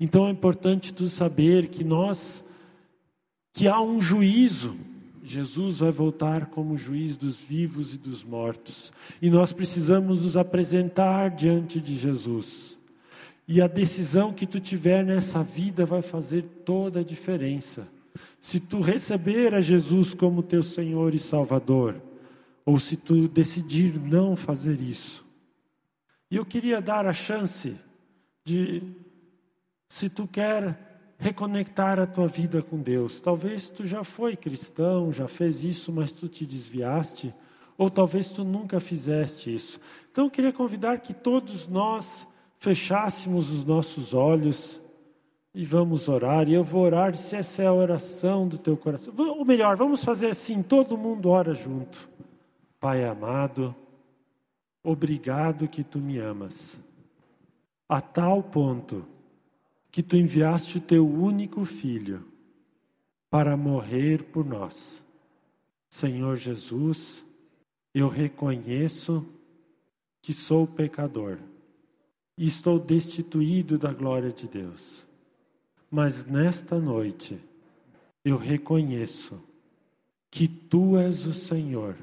Então 0.00 0.26
é 0.26 0.30
importante 0.30 0.92
tu 0.92 1.08
saber 1.08 1.68
que 1.68 1.84
nós, 1.84 2.42
que 3.52 3.68
há 3.68 3.80
um 3.80 4.00
juízo, 4.00 4.76
Jesus 5.22 5.78
vai 5.78 5.92
voltar 5.92 6.46
como 6.46 6.76
juiz 6.76 7.16
dos 7.16 7.38
vivos 7.38 7.94
e 7.94 7.98
dos 7.98 8.24
mortos. 8.24 8.92
E 9.22 9.30
nós 9.30 9.52
precisamos 9.52 10.22
nos 10.22 10.36
apresentar 10.36 11.30
diante 11.30 11.80
de 11.80 11.96
Jesus. 11.96 12.76
E 13.46 13.62
a 13.62 13.68
decisão 13.68 14.32
que 14.32 14.46
tu 14.46 14.58
tiver 14.58 15.04
nessa 15.04 15.42
vida 15.42 15.86
vai 15.86 16.02
fazer 16.02 16.42
toda 16.64 17.00
a 17.00 17.04
diferença. 17.04 17.86
Se 18.40 18.58
tu 18.58 18.80
receber 18.80 19.54
a 19.54 19.60
Jesus 19.60 20.14
como 20.14 20.42
teu 20.42 20.62
Senhor 20.62 21.14
e 21.14 21.18
Salvador, 21.18 22.00
ou 22.64 22.78
se 22.78 22.96
tu 22.96 23.28
decidir 23.28 23.98
não 23.98 24.36
fazer 24.36 24.80
isso. 24.80 25.24
E 26.30 26.36
eu 26.36 26.44
queria 26.44 26.80
dar 26.80 27.06
a 27.06 27.12
chance 27.12 27.76
de, 28.44 28.82
se 29.88 30.08
tu 30.08 30.26
quer 30.26 30.90
reconectar 31.18 31.98
a 31.98 32.06
tua 32.06 32.28
vida 32.28 32.62
com 32.62 32.80
Deus, 32.80 33.20
talvez 33.20 33.68
tu 33.68 33.84
já 33.84 34.04
foi 34.04 34.36
cristão, 34.36 35.12
já 35.12 35.28
fez 35.28 35.64
isso, 35.64 35.92
mas 35.92 36.12
tu 36.12 36.28
te 36.28 36.46
desviaste, 36.46 37.34
ou 37.76 37.90
talvez 37.90 38.28
tu 38.28 38.44
nunca 38.44 38.78
fizeste 38.78 39.52
isso. 39.52 39.80
Então 40.10 40.24
eu 40.26 40.30
queria 40.30 40.52
convidar 40.52 41.00
que 41.00 41.12
todos 41.12 41.66
nós 41.66 42.26
fechássemos 42.58 43.50
os 43.50 43.64
nossos 43.64 44.14
olhos 44.14 44.80
e 45.54 45.64
vamos 45.64 46.08
orar, 46.08 46.48
e 46.48 46.54
eu 46.54 46.62
vou 46.62 46.84
orar 46.84 47.14
se 47.16 47.36
essa 47.36 47.62
é 47.62 47.66
a 47.66 47.72
oração 47.72 48.46
do 48.46 48.56
teu 48.56 48.76
coração. 48.76 49.12
Ou 49.16 49.44
melhor, 49.44 49.76
vamos 49.76 50.04
fazer 50.04 50.28
assim, 50.28 50.62
todo 50.62 50.96
mundo 50.96 51.28
ora 51.28 51.54
junto. 51.54 52.08
Pai 52.78 53.04
amado, 53.04 53.74
obrigado 54.82 55.68
que 55.68 55.82
tu 55.82 55.98
me 55.98 56.18
amas, 56.18 56.78
a 57.88 58.00
tal 58.00 58.42
ponto 58.42 59.04
que 59.90 60.02
tu 60.02 60.16
enviaste 60.16 60.78
o 60.78 60.80
teu 60.80 61.06
único 61.06 61.64
filho 61.64 62.24
para 63.28 63.56
morrer 63.56 64.22
por 64.24 64.44
nós. 64.46 65.02
Senhor 65.88 66.36
Jesus, 66.36 67.24
eu 67.92 68.08
reconheço 68.08 69.26
que 70.22 70.32
sou 70.32 70.66
pecador 70.66 71.38
e 72.38 72.46
estou 72.46 72.78
destituído 72.78 73.76
da 73.76 73.92
glória 73.92 74.32
de 74.32 74.46
Deus. 74.46 75.09
Mas 75.90 76.24
nesta 76.24 76.78
noite 76.78 77.38
eu 78.24 78.36
reconheço 78.36 79.42
que 80.30 80.46
tu 80.46 80.96
és 80.96 81.26
o 81.26 81.32
Senhor 81.32 81.96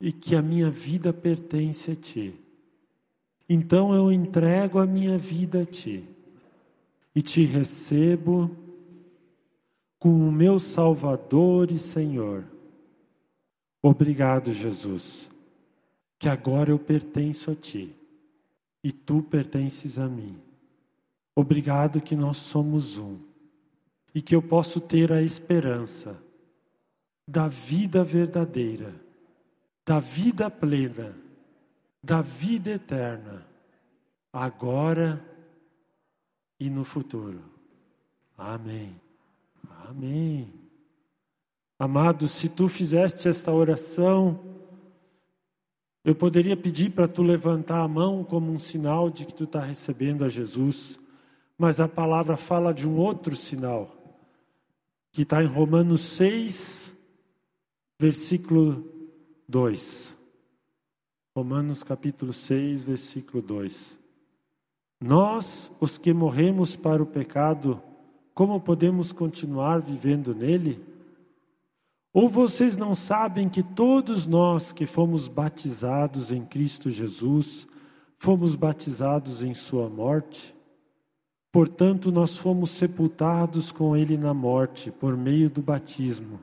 e 0.00 0.10
que 0.10 0.34
a 0.34 0.40
minha 0.40 0.70
vida 0.70 1.12
pertence 1.12 1.90
a 1.90 1.96
Ti. 1.96 2.34
Então 3.48 3.94
eu 3.94 4.10
entrego 4.10 4.78
a 4.78 4.86
minha 4.86 5.18
vida 5.18 5.62
a 5.62 5.66
Ti 5.66 6.04
e 7.14 7.20
te 7.20 7.44
recebo 7.44 8.50
como 9.98 10.32
meu 10.32 10.58
Salvador 10.58 11.70
e 11.70 11.78
Senhor. 11.78 12.44
Obrigado, 13.82 14.52
Jesus, 14.52 15.30
que 16.18 16.28
agora 16.28 16.70
eu 16.70 16.78
pertenço 16.78 17.50
a 17.50 17.54
Ti 17.54 17.94
e 18.82 18.90
Tu 18.90 19.22
pertences 19.22 19.98
a 19.98 20.08
mim. 20.08 20.45
Obrigado 21.36 22.00
que 22.00 22.16
nós 22.16 22.38
somos 22.38 22.98
um 22.98 23.18
e 24.12 24.20
que 24.20 24.34
eu 24.34 24.42
posso 24.42 24.80
ter 24.80 25.12
a 25.12 25.22
esperança 25.22 26.20
da 27.28 27.46
vida 27.46 28.02
verdadeira 28.02 29.06
da 29.86 30.00
vida 30.00 30.50
plena, 30.50 31.14
da 32.02 32.20
vida 32.20 32.70
eterna, 32.72 33.46
agora 34.32 35.24
e 36.58 36.68
no 36.68 36.82
futuro. 36.82 37.40
Amém. 38.36 39.00
Amém. 39.88 40.52
Amado, 41.78 42.26
se 42.26 42.48
tu 42.48 42.68
fizeste 42.68 43.28
esta 43.28 43.52
oração, 43.52 44.40
eu 46.04 46.16
poderia 46.16 46.56
pedir 46.56 46.90
para 46.90 47.06
tu 47.06 47.22
levantar 47.22 47.80
a 47.80 47.88
mão 47.88 48.24
como 48.24 48.50
um 48.50 48.58
sinal 48.58 49.08
de 49.08 49.24
que 49.24 49.34
tu 49.34 49.44
está 49.44 49.60
recebendo 49.60 50.24
a 50.24 50.28
Jesus, 50.28 50.98
mas 51.58 51.80
a 51.80 51.88
palavra 51.88 52.36
fala 52.36 52.72
de 52.72 52.88
um 52.88 52.96
outro 52.96 53.34
sinal, 53.34 53.96
que 55.12 55.22
está 55.22 55.42
em 55.42 55.46
Romanos 55.46 56.02
6, 56.02 56.92
versículo 57.98 58.84
2. 59.48 60.14
Romanos 61.34 61.82
capítulo 61.82 62.32
6, 62.32 62.84
versículo 62.84 63.42
2. 63.42 63.96
Nós, 65.00 65.70
os 65.78 65.98
que 65.98 66.12
morremos 66.12 66.76
para 66.76 67.02
o 67.02 67.06
pecado, 67.06 67.82
como 68.34 68.60
podemos 68.60 69.12
continuar 69.12 69.80
vivendo 69.80 70.34
nele? 70.34 70.82
Ou 72.12 72.30
vocês 72.30 72.78
não 72.78 72.94
sabem 72.94 73.46
que 73.46 73.62
todos 73.62 74.26
nós 74.26 74.72
que 74.72 74.86
fomos 74.86 75.28
batizados 75.28 76.30
em 76.30 76.44
Cristo 76.44 76.88
Jesus, 76.88 77.68
fomos 78.18 78.54
batizados 78.54 79.42
em 79.42 79.52
Sua 79.52 79.90
morte? 79.90 80.55
Portanto, 81.56 82.12
nós 82.12 82.36
fomos 82.36 82.68
sepultados 82.68 83.72
com 83.72 83.96
Ele 83.96 84.18
na 84.18 84.34
morte, 84.34 84.90
por 84.90 85.16
meio 85.16 85.48
do 85.48 85.62
batismo, 85.62 86.38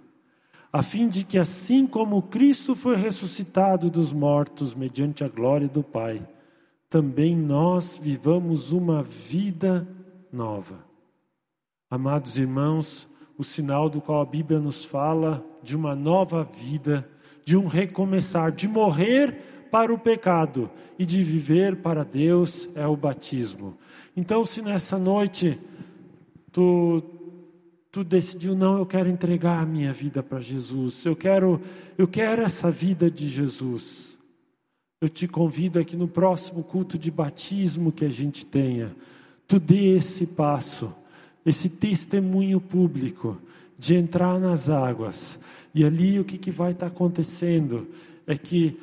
a 0.72 0.82
fim 0.82 1.08
de 1.08 1.24
que, 1.24 1.38
assim 1.38 1.86
como 1.86 2.20
Cristo 2.20 2.74
foi 2.74 2.96
ressuscitado 2.96 3.92
dos 3.92 4.12
mortos 4.12 4.74
mediante 4.74 5.24
a 5.24 5.28
glória 5.28 5.68
do 5.68 5.84
Pai, 5.84 6.28
também 6.90 7.36
nós 7.36 8.00
vivamos 8.02 8.72
uma 8.72 9.04
vida 9.04 9.88
nova. 10.32 10.80
Amados 11.92 12.36
irmãos, 12.40 13.08
o 13.38 13.44
sinal 13.44 13.92
do 13.92 14.02
qual 14.02 14.20
a 14.20 14.26
Bíblia 14.26 14.60
nos 14.60 14.84
fala 14.84 15.46
de 15.62 15.76
uma 15.76 15.94
nova 15.96 16.44
vida, 16.44 17.08
de 17.46 17.56
um 17.56 17.68
recomeçar, 17.68 18.52
de 18.52 18.68
morrer 18.68 19.53
para 19.74 19.92
o 19.92 19.98
pecado 19.98 20.70
e 21.00 21.04
de 21.04 21.24
viver 21.24 21.78
para 21.78 22.04
Deus 22.04 22.70
é 22.76 22.86
o 22.86 22.96
batismo. 22.96 23.76
Então, 24.16 24.46
se 24.46 24.62
nessa 24.62 25.00
noite 25.00 25.60
tu 26.52 27.02
tu 27.92 28.04
decidiu 28.04 28.56
não, 28.56 28.78
eu 28.78 28.86
quero 28.86 29.10
entregar 29.10 29.60
a 29.60 29.66
minha 29.66 29.92
vida 29.92 30.22
para 30.22 30.40
Jesus. 30.40 31.04
Eu 31.08 31.16
quero 31.16 31.60
eu 31.98 32.08
quero 32.08 32.44
essa 32.44 32.70
vida 32.70 33.10
de 33.10 33.28
Jesus. 33.28 34.16
Eu 35.02 35.10
te 35.10 35.28
convido 35.28 35.80
aqui 35.80 35.98
no 35.98 36.08
próximo 36.08 36.64
culto 36.64 36.96
de 36.96 37.10
batismo 37.10 37.92
que 37.92 38.06
a 38.06 38.12
gente 38.12 38.46
tenha, 38.46 38.96
tu 39.48 39.60
dê 39.60 39.96
esse 39.96 40.28
passo 40.28 40.94
esse 41.44 41.68
testemunho 41.70 42.62
público 42.62 43.38
de 43.78 43.96
entrar 43.96 44.40
nas 44.40 44.70
águas. 44.70 45.40
E 45.74 45.84
ali 45.84 46.20
o 46.20 46.24
que, 46.24 46.38
que 46.38 46.52
vai 46.52 46.72
estar 46.72 46.90
tá 46.90 46.96
acontecendo 46.96 47.88
é 48.26 48.38
que 48.38 48.78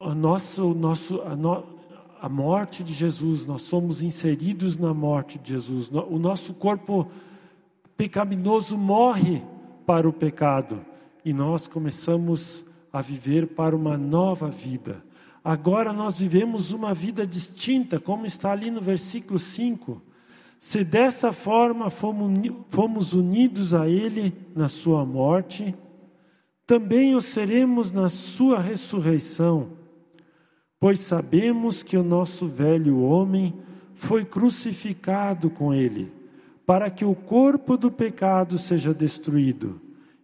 o 0.00 0.14
nosso, 0.14 0.74
nosso, 0.74 1.20
a, 1.22 1.34
no, 1.34 1.64
a 2.20 2.28
morte 2.28 2.84
de 2.84 2.92
Jesus, 2.92 3.44
nós 3.44 3.62
somos 3.62 4.02
inseridos 4.02 4.76
na 4.76 4.94
morte 4.94 5.38
de 5.38 5.50
Jesus. 5.50 5.90
O 5.90 6.18
nosso 6.18 6.54
corpo 6.54 7.08
pecaminoso 7.96 8.78
morre 8.78 9.42
para 9.84 10.08
o 10.08 10.12
pecado 10.12 10.84
e 11.24 11.32
nós 11.32 11.66
começamos 11.66 12.64
a 12.92 13.00
viver 13.00 13.48
para 13.48 13.74
uma 13.74 13.96
nova 13.96 14.48
vida. 14.48 15.02
Agora 15.44 15.92
nós 15.92 16.18
vivemos 16.18 16.72
uma 16.72 16.94
vida 16.94 17.26
distinta, 17.26 17.98
como 17.98 18.26
está 18.26 18.52
ali 18.52 18.70
no 18.70 18.80
versículo 18.80 19.38
5. 19.38 20.02
Se 20.58 20.84
dessa 20.84 21.32
forma 21.32 21.88
fomos 21.90 23.12
unidos 23.12 23.74
a 23.74 23.88
Ele 23.88 24.34
na 24.54 24.68
Sua 24.68 25.04
morte, 25.04 25.74
também 26.66 27.14
o 27.14 27.20
seremos 27.20 27.90
na 27.90 28.08
Sua 28.08 28.58
ressurreição, 28.58 29.77
pois 30.80 31.00
sabemos 31.00 31.82
que 31.82 31.96
o 31.96 32.02
nosso 32.02 32.46
velho 32.46 33.00
homem 33.00 33.54
foi 33.94 34.24
crucificado 34.24 35.50
com 35.50 35.74
Ele, 35.74 36.12
para 36.64 36.90
que 36.90 37.04
o 37.04 37.14
corpo 37.14 37.76
do 37.76 37.90
pecado 37.90 38.58
seja 38.58 38.94
destruído 38.94 39.80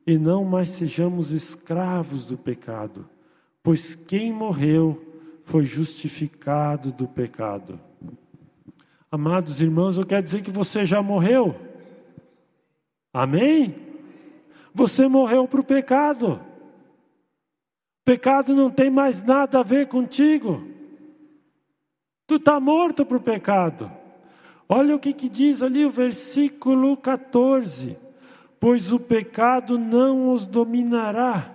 e 0.06 0.18
não 0.18 0.44
mais 0.44 0.70
sejamos 0.70 1.30
escravos 1.30 2.24
do 2.24 2.36
pecado, 2.36 3.08
pois 3.62 3.94
quem 3.94 4.32
morreu 4.32 5.02
foi 5.44 5.64
justificado 5.64 6.92
do 6.92 7.08
pecado. 7.08 7.80
Amados 9.10 9.60
irmãos, 9.60 9.96
eu 9.96 10.04
quero 10.04 10.22
dizer 10.22 10.42
que 10.42 10.50
você 10.50 10.84
já 10.84 11.02
morreu. 11.02 11.54
Amém? 13.12 13.74
Você 14.72 15.06
morreu 15.06 15.46
para 15.46 15.60
o 15.60 15.64
pecado. 15.64 16.40
Pecado 18.04 18.54
não 18.54 18.70
tem 18.70 18.90
mais 18.90 19.22
nada 19.22 19.60
a 19.60 19.62
ver 19.62 19.88
contigo. 19.88 20.62
Tu 22.26 22.36
está 22.36 22.60
morto 22.60 23.06
para 23.06 23.16
o 23.16 23.22
pecado. 23.22 23.90
Olha 24.68 24.94
o 24.94 24.98
que, 24.98 25.12
que 25.12 25.28
diz 25.28 25.62
ali 25.62 25.84
o 25.86 25.90
versículo 25.90 26.96
14: 26.96 27.96
Pois 28.60 28.92
o 28.92 29.00
pecado 29.00 29.78
não 29.78 30.32
os 30.32 30.46
dominará, 30.46 31.50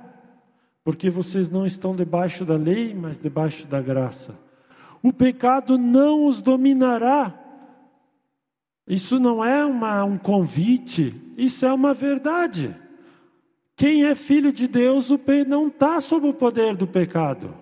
porque 0.84 1.10
vocês 1.10 1.50
não 1.50 1.66
estão 1.66 1.96
debaixo 1.96 2.44
da 2.44 2.56
lei, 2.56 2.94
mas 2.94 3.20
debaixo 3.20 3.68
da 3.68 3.82
graça. 3.82 4.36
O 5.02 5.14
pecado 5.14 5.78
não 5.78 6.26
os 6.26 6.42
dominará, 6.42 7.34
isso 8.88 9.20
não 9.20 9.46
é 9.46 9.64
uma, 9.64 10.04
um 10.04 10.18
convite, 10.18 11.16
isso 11.38 11.66
é 11.66 11.72
uma 11.72 11.94
verdade. 11.94 12.76
Quem 13.80 14.04
é 14.04 14.14
filho 14.14 14.52
de 14.52 14.68
Deus 14.68 15.10
não 15.48 15.70
está 15.70 16.02
sob 16.02 16.28
o 16.28 16.34
poder 16.34 16.76
do 16.76 16.86
pecado. 16.86 17.56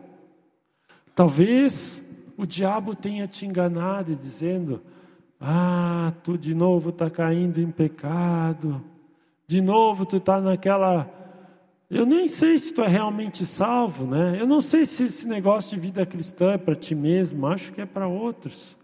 Talvez 1.14 2.04
o 2.36 2.44
diabo 2.44 2.96
tenha 2.96 3.28
te 3.28 3.46
enganado 3.46 4.16
dizendo: 4.16 4.82
Ah, 5.40 6.12
tu 6.24 6.36
de 6.36 6.56
novo 6.56 6.90
está 6.90 7.08
caindo 7.08 7.62
em 7.62 7.70
pecado, 7.70 8.84
de 9.46 9.62
novo 9.62 10.08
tu 10.08 10.18
está 10.18 10.42
naquela. 10.42 11.08
Eu 11.88 12.04
nem 12.04 12.28
sei 12.28 12.58
se 12.58 12.74
tu 12.74 12.82
é 12.82 12.88
realmente 12.88 13.46
salvo, 13.46 14.08
né? 14.08 14.38
Eu 14.40 14.48
não 14.48 14.60
sei 14.60 14.88
se 14.88 15.04
esse 15.04 15.28
negócio 15.28 15.76
de 15.76 15.80
vida 15.80 16.04
cristã 16.04 16.54
é 16.54 16.58
para 16.58 16.74
ti 16.74 16.96
mesmo, 16.96 17.46
acho 17.46 17.72
que 17.72 17.82
é 17.82 17.86
para 17.86 18.08
outros. 18.08 18.76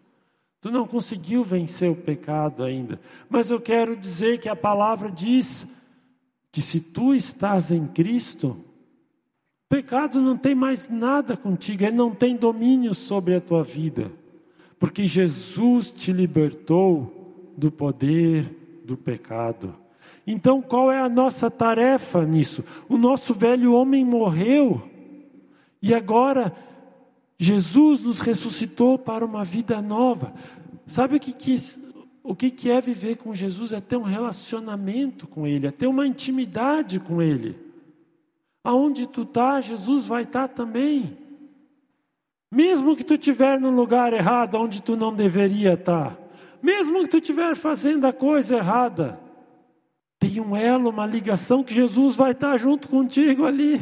Tu 0.61 0.69
não 0.69 0.85
conseguiu 0.85 1.43
vencer 1.43 1.89
o 1.89 1.95
pecado 1.95 2.63
ainda. 2.63 3.01
Mas 3.27 3.49
eu 3.49 3.59
quero 3.59 3.97
dizer 3.97 4.37
que 4.37 4.47
a 4.47 4.55
palavra 4.55 5.09
diz 5.09 5.65
que 6.53 6.61
se 6.61 6.79
tu 6.79 7.15
estás 7.15 7.71
em 7.71 7.87
Cristo, 7.87 8.55
pecado 9.67 10.21
não 10.21 10.37
tem 10.37 10.53
mais 10.53 10.87
nada 10.87 11.35
contigo, 11.35 11.83
ele 11.83 11.95
não 11.95 12.11
tem 12.13 12.35
domínio 12.35 12.93
sobre 12.93 13.33
a 13.33 13.41
tua 13.41 13.63
vida. 13.63 14.11
Porque 14.79 15.07
Jesus 15.07 15.89
te 15.89 16.13
libertou 16.13 17.51
do 17.57 17.71
poder 17.71 18.81
do 18.85 18.95
pecado. 18.95 19.73
Então, 20.27 20.61
qual 20.61 20.91
é 20.91 20.99
a 20.99 21.09
nossa 21.09 21.49
tarefa 21.49 22.23
nisso? 22.23 22.63
O 22.87 22.97
nosso 22.99 23.33
velho 23.33 23.73
homem 23.73 24.05
morreu 24.05 24.87
e 25.81 25.91
agora 25.91 26.55
Jesus 27.35 27.99
nos 28.01 28.19
ressuscitou 28.19 28.99
para 28.99 29.25
uma 29.25 29.43
vida 29.43 29.81
nova. 29.81 30.31
Sabe 30.85 31.15
o 31.15 31.19
que, 31.19 31.33
que, 31.33 31.57
o 32.23 32.33
que, 32.33 32.71
é 32.71 32.79
viver 32.79 33.17
com 33.17 33.35
Jesus? 33.35 33.73
É 33.73 33.81
ter 33.81 33.97
um 33.97 34.03
relacionamento 34.03 35.27
com 35.27 35.45
Ele, 35.45 35.67
é 35.67 35.71
ter 35.71 35.87
uma 35.87 36.07
intimidade 36.07 36.99
com 36.99 37.21
Ele. 37.21 37.57
Aonde 38.63 39.05
tu 39.05 39.23
está, 39.23 39.59
Jesus 39.59 40.07
vai 40.07 40.23
estar 40.23 40.47
tá 40.47 40.53
também. 40.53 41.17
Mesmo 42.49 42.95
que 42.95 43.03
tu 43.03 43.15
estiver 43.15 43.59
no 43.59 43.69
lugar 43.69 44.13
errado, 44.13 44.55
onde 44.55 44.81
tu 44.81 44.95
não 44.95 45.13
deveria 45.13 45.73
estar. 45.73 46.11
Tá. 46.11 46.17
Mesmo 46.61 47.01
que 47.01 47.09
tu 47.09 47.17
estiver 47.17 47.57
fazendo 47.57 48.05
a 48.05 48.13
coisa 48.13 48.55
errada. 48.55 49.19
Tem 50.17 50.39
um 50.39 50.55
elo, 50.55 50.89
uma 50.89 51.05
ligação 51.05 51.61
que 51.61 51.73
Jesus 51.73 52.15
vai 52.15 52.31
estar 52.31 52.51
tá 52.51 52.57
junto 52.57 52.87
contigo 52.87 53.45
ali. 53.45 53.81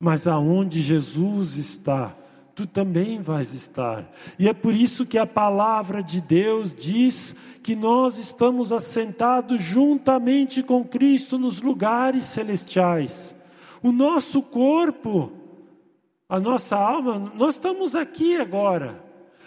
Mas 0.00 0.26
aonde 0.26 0.82
Jesus 0.82 1.56
está, 1.56 2.16
tu 2.56 2.66
também 2.66 3.20
vais 3.20 3.52
estar. 3.52 4.10
E 4.38 4.48
é 4.48 4.54
por 4.54 4.72
isso 4.72 5.04
que 5.04 5.18
a 5.18 5.26
palavra 5.26 6.02
de 6.02 6.22
Deus 6.22 6.74
diz 6.74 7.36
que 7.62 7.76
nós 7.76 8.16
estamos 8.16 8.72
assentados 8.72 9.60
juntamente 9.60 10.62
com 10.62 10.82
Cristo 10.82 11.38
nos 11.38 11.60
lugares 11.60 12.24
celestiais. 12.24 13.34
O 13.82 13.92
nosso 13.92 14.40
corpo, 14.40 15.30
a 16.26 16.40
nossa 16.40 16.78
alma, 16.78 17.30
nós 17.36 17.56
estamos 17.56 17.94
aqui 17.94 18.38
agora, 18.38 19.04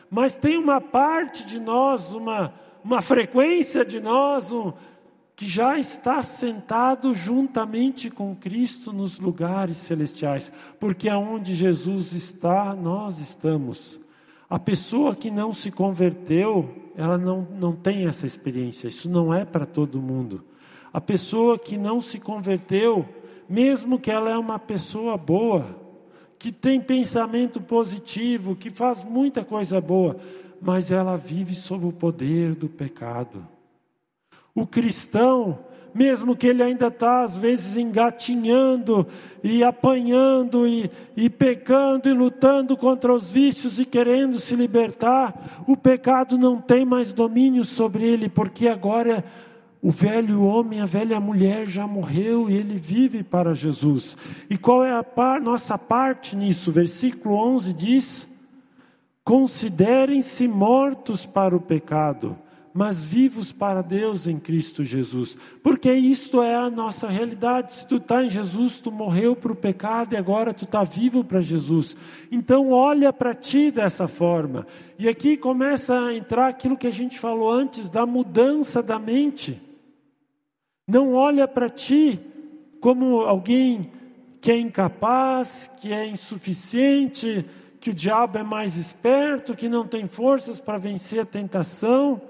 mas 0.07 0.35
tem 0.35 0.55
uma 0.55 0.79
parte 0.79 1.43
de 1.43 1.59
nós, 1.59 2.13
uma, 2.13 2.53
uma 2.83 3.01
frequência 3.01 3.83
de 3.83 3.99
nós, 3.99 4.51
um, 4.51 4.71
que 5.39 5.47
já 5.47 5.79
está 5.79 6.21
sentado 6.21 7.15
juntamente 7.15 8.09
com 8.09 8.35
Cristo 8.35 8.91
nos 8.91 9.19
lugares 9.19 9.77
celestiais, 9.77 10.51
porque 10.77 11.07
aonde 11.07 11.55
Jesus 11.55 12.11
está, 12.11 12.75
nós 12.75 13.19
estamos. 13.19 13.97
A 14.49 14.59
pessoa 14.59 15.15
que 15.15 15.31
não 15.31 15.53
se 15.53 15.71
converteu, 15.71 16.91
ela 16.93 17.17
não, 17.17 17.47
não 17.57 17.73
tem 17.73 18.05
essa 18.05 18.27
experiência, 18.27 18.89
isso 18.89 19.09
não 19.09 19.33
é 19.33 19.45
para 19.45 19.65
todo 19.65 20.01
mundo. 20.01 20.43
A 20.91 20.99
pessoa 20.99 21.57
que 21.57 21.77
não 21.77 22.01
se 22.01 22.19
converteu, 22.19 23.07
mesmo 23.47 23.97
que 23.97 24.11
ela 24.11 24.29
é 24.29 24.37
uma 24.37 24.59
pessoa 24.59 25.15
boa, 25.15 25.65
que 26.37 26.51
tem 26.51 26.81
pensamento 26.81 27.61
positivo, 27.61 28.57
que 28.57 28.69
faz 28.69 29.05
muita 29.05 29.45
coisa 29.45 29.79
boa, 29.79 30.17
mas 30.61 30.91
ela 30.91 31.15
vive 31.15 31.55
sob 31.55 31.85
o 31.85 31.93
poder 31.93 32.55
do 32.55 32.67
pecado. 32.67 33.47
O 34.59 34.67
cristão, 34.67 35.59
mesmo 35.95 36.35
que 36.35 36.45
ele 36.45 36.61
ainda 36.61 36.87
está 36.87 37.23
às 37.23 37.37
vezes 37.37 37.77
engatinhando 37.77 39.07
e 39.41 39.63
apanhando 39.63 40.67
e, 40.67 40.91
e 41.15 41.29
pecando 41.29 42.09
e 42.09 42.13
lutando 42.13 42.75
contra 42.75 43.13
os 43.13 43.31
vícios 43.31 43.79
e 43.79 43.85
querendo 43.85 44.37
se 44.37 44.57
libertar, 44.57 45.63
o 45.65 45.77
pecado 45.77 46.37
não 46.37 46.59
tem 46.59 46.83
mais 46.83 47.13
domínio 47.13 47.63
sobre 47.63 48.03
ele, 48.03 48.27
porque 48.27 48.67
agora 48.67 49.23
o 49.81 49.91
velho 49.91 50.43
homem, 50.43 50.81
a 50.81 50.85
velha 50.85 51.21
mulher 51.21 51.65
já 51.65 51.87
morreu 51.87 52.49
e 52.49 52.57
ele 52.57 52.77
vive 52.77 53.23
para 53.23 53.53
Jesus. 53.53 54.17
E 54.49 54.57
qual 54.57 54.83
é 54.83 54.91
a 54.93 55.05
par, 55.05 55.39
nossa 55.39 55.77
parte 55.77 56.35
nisso? 56.35 56.69
Versículo 56.69 57.35
11 57.35 57.73
diz: 57.73 58.27
Considerem-se 59.23 60.49
mortos 60.49 61.25
para 61.25 61.55
o 61.55 61.61
pecado 61.61 62.37
mas 62.79 63.03
vivos 63.03 63.51
para 63.51 63.81
Deus 63.81 64.25
em 64.25 64.39
Cristo 64.39 64.85
Jesus. 64.85 65.37
Porque 65.61 65.91
isto 65.91 66.41
é 66.41 66.55
a 66.55 66.69
nossa 66.69 67.09
realidade. 67.09 67.73
Se 67.73 67.85
tu 67.85 67.97
está 67.97 68.23
em 68.23 68.29
Jesus, 68.29 68.77
tu 68.77 68.89
morreu 68.89 69.35
para 69.35 69.51
o 69.51 69.55
pecado 69.55 70.13
e 70.13 70.17
agora 70.17 70.53
tu 70.53 70.63
está 70.63 70.85
vivo 70.85 71.21
para 71.21 71.41
Jesus. 71.41 71.97
Então 72.31 72.71
olha 72.71 73.11
para 73.11 73.35
ti 73.35 73.69
dessa 73.69 74.07
forma. 74.07 74.65
E 74.97 75.09
aqui 75.09 75.35
começa 75.35 75.93
a 75.99 76.15
entrar 76.15 76.47
aquilo 76.47 76.77
que 76.77 76.87
a 76.87 76.91
gente 76.91 77.19
falou 77.19 77.51
antes 77.51 77.89
da 77.89 78.05
mudança 78.05 78.81
da 78.81 78.97
mente. 78.97 79.61
Não 80.87 81.11
olha 81.15 81.49
para 81.49 81.69
ti 81.69 82.17
como 82.79 83.23
alguém 83.23 83.91
que 84.39 84.53
é 84.53 84.57
incapaz, 84.57 85.69
que 85.81 85.91
é 85.91 86.07
insuficiente, 86.07 87.45
que 87.81 87.89
o 87.89 87.93
diabo 87.93 88.37
é 88.37 88.43
mais 88.43 88.77
esperto, 88.77 89.53
que 89.53 89.67
não 89.67 89.85
tem 89.85 90.07
forças 90.07 90.61
para 90.61 90.77
vencer 90.77 91.19
a 91.19 91.25
tentação. 91.25 92.28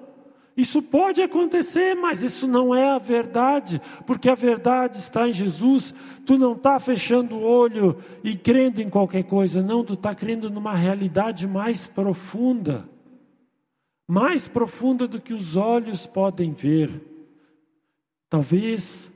Isso 0.60 0.82
pode 0.82 1.22
acontecer, 1.22 1.96
mas 1.96 2.22
isso 2.22 2.48
não 2.48 2.76
é 2.76 2.90
a 2.90 2.98
verdade, 2.98 3.82
porque 4.06 4.30
a 4.30 4.36
verdade 4.36 4.98
está 4.98 5.28
em 5.28 5.34
Jesus. 5.34 5.94
Tu 6.26 6.38
não 6.38 6.54
está 6.54 6.80
fechando 6.80 7.36
o 7.36 7.44
olho 7.44 7.98
e 8.24 8.36
crendo 8.36 8.82
em 8.82 8.90
qualquer 8.90 9.24
coisa, 9.24 9.62
não, 9.62 9.84
tu 9.84 9.94
está 9.94 10.14
crendo 10.14 10.50
numa 10.50 10.74
realidade 10.74 11.48
mais 11.48 11.88
profunda 11.88 12.88
mais 14.10 14.48
profunda 14.48 15.08
do 15.08 15.22
que 15.22 15.36
os 15.36 15.56
olhos 15.56 16.08
podem 16.08 16.52
ver. 16.52 16.90
Talvez, 18.28 19.12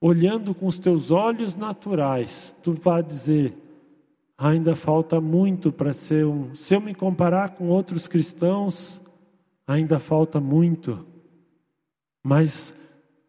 olhando 0.00 0.52
com 0.52 0.66
os 0.66 0.76
teus 0.76 1.12
olhos 1.12 1.54
naturais, 1.54 2.52
tu 2.60 2.72
vá 2.72 3.00
dizer: 3.00 3.56
ainda 4.36 4.74
falta 4.74 5.20
muito 5.20 5.70
para 5.70 5.92
ser 5.92 6.26
um. 6.26 6.52
Se 6.52 6.74
eu 6.74 6.80
me 6.80 6.92
comparar 6.96 7.50
com 7.50 7.68
outros 7.68 8.08
cristãos, 8.08 9.00
ainda 9.66 9.98
falta 9.98 10.40
muito, 10.40 11.04
mas 12.22 12.74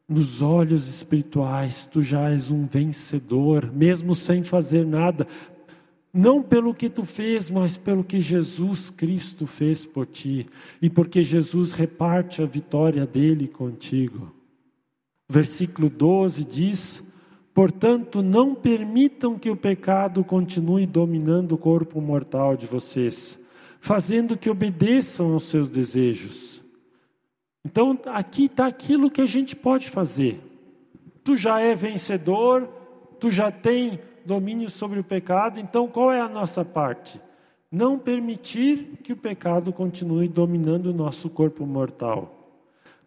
nos 0.07 0.41
olhos 0.41 0.87
espirituais 0.87 1.85
tu 1.85 2.01
já 2.01 2.29
és 2.31 2.51
um 2.51 2.65
vencedor, 2.65 3.71
mesmo 3.71 4.13
sem 4.13 4.43
fazer 4.43 4.85
nada, 4.85 5.27
não 6.13 6.41
pelo 6.41 6.73
que 6.73 6.89
tu 6.89 7.03
fez, 7.03 7.49
mas 7.49 7.75
pelo 7.75 8.03
que 8.03 8.21
Jesus 8.21 8.89
Cristo 8.89 9.45
fez 9.45 9.85
por 9.85 10.05
ti, 10.05 10.47
e 10.81 10.89
porque 10.89 11.23
Jesus 11.23 11.73
reparte 11.73 12.41
a 12.41 12.45
vitória 12.45 13.05
dele 13.05 13.47
contigo. 13.47 14.33
Versículo 15.27 15.89
12 15.89 16.45
diz: 16.45 17.03
Portanto, 17.53 18.21
não 18.21 18.55
permitam 18.55 19.37
que 19.37 19.49
o 19.49 19.57
pecado 19.57 20.23
continue 20.23 20.85
dominando 20.85 21.53
o 21.53 21.57
corpo 21.57 21.99
mortal 21.99 22.55
de 22.55 22.65
vocês 22.65 23.37
fazendo 23.79 24.37
que 24.37 24.49
obedeçam 24.49 25.33
aos 25.33 25.45
seus 25.45 25.69
desejos. 25.69 26.61
Então, 27.63 27.99
aqui 28.05 28.45
está 28.45 28.67
aquilo 28.67 29.09
que 29.09 29.21
a 29.21 29.25
gente 29.25 29.55
pode 29.55 29.89
fazer. 29.89 30.39
Tu 31.23 31.35
já 31.35 31.59
é 31.59 31.73
vencedor, 31.73 32.69
tu 33.19 33.31
já 33.31 33.51
tem 33.51 33.99
domínio 34.25 34.69
sobre 34.69 34.99
o 34.99 35.03
pecado, 35.03 35.59
então 35.59 35.87
qual 35.87 36.11
é 36.11 36.19
a 36.19 36.29
nossa 36.29 36.63
parte? 36.63 37.19
Não 37.71 37.97
permitir 37.97 38.99
que 39.03 39.13
o 39.13 39.17
pecado 39.17 39.73
continue 39.73 40.27
dominando 40.27 40.87
o 40.87 40.93
nosso 40.93 41.29
corpo 41.29 41.65
mortal. 41.65 42.31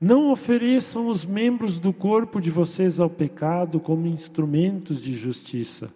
Não 0.01 0.31
ofereçam 0.31 1.09
os 1.09 1.25
membros 1.25 1.79
do 1.79 1.93
corpo 1.93 2.41
de 2.41 2.51
vocês 2.51 3.01
ao 3.01 3.11
pecado 3.11 3.81
como 3.81 4.07
instrumentos 4.07 5.03
de 5.03 5.13
justiça. 5.15 5.91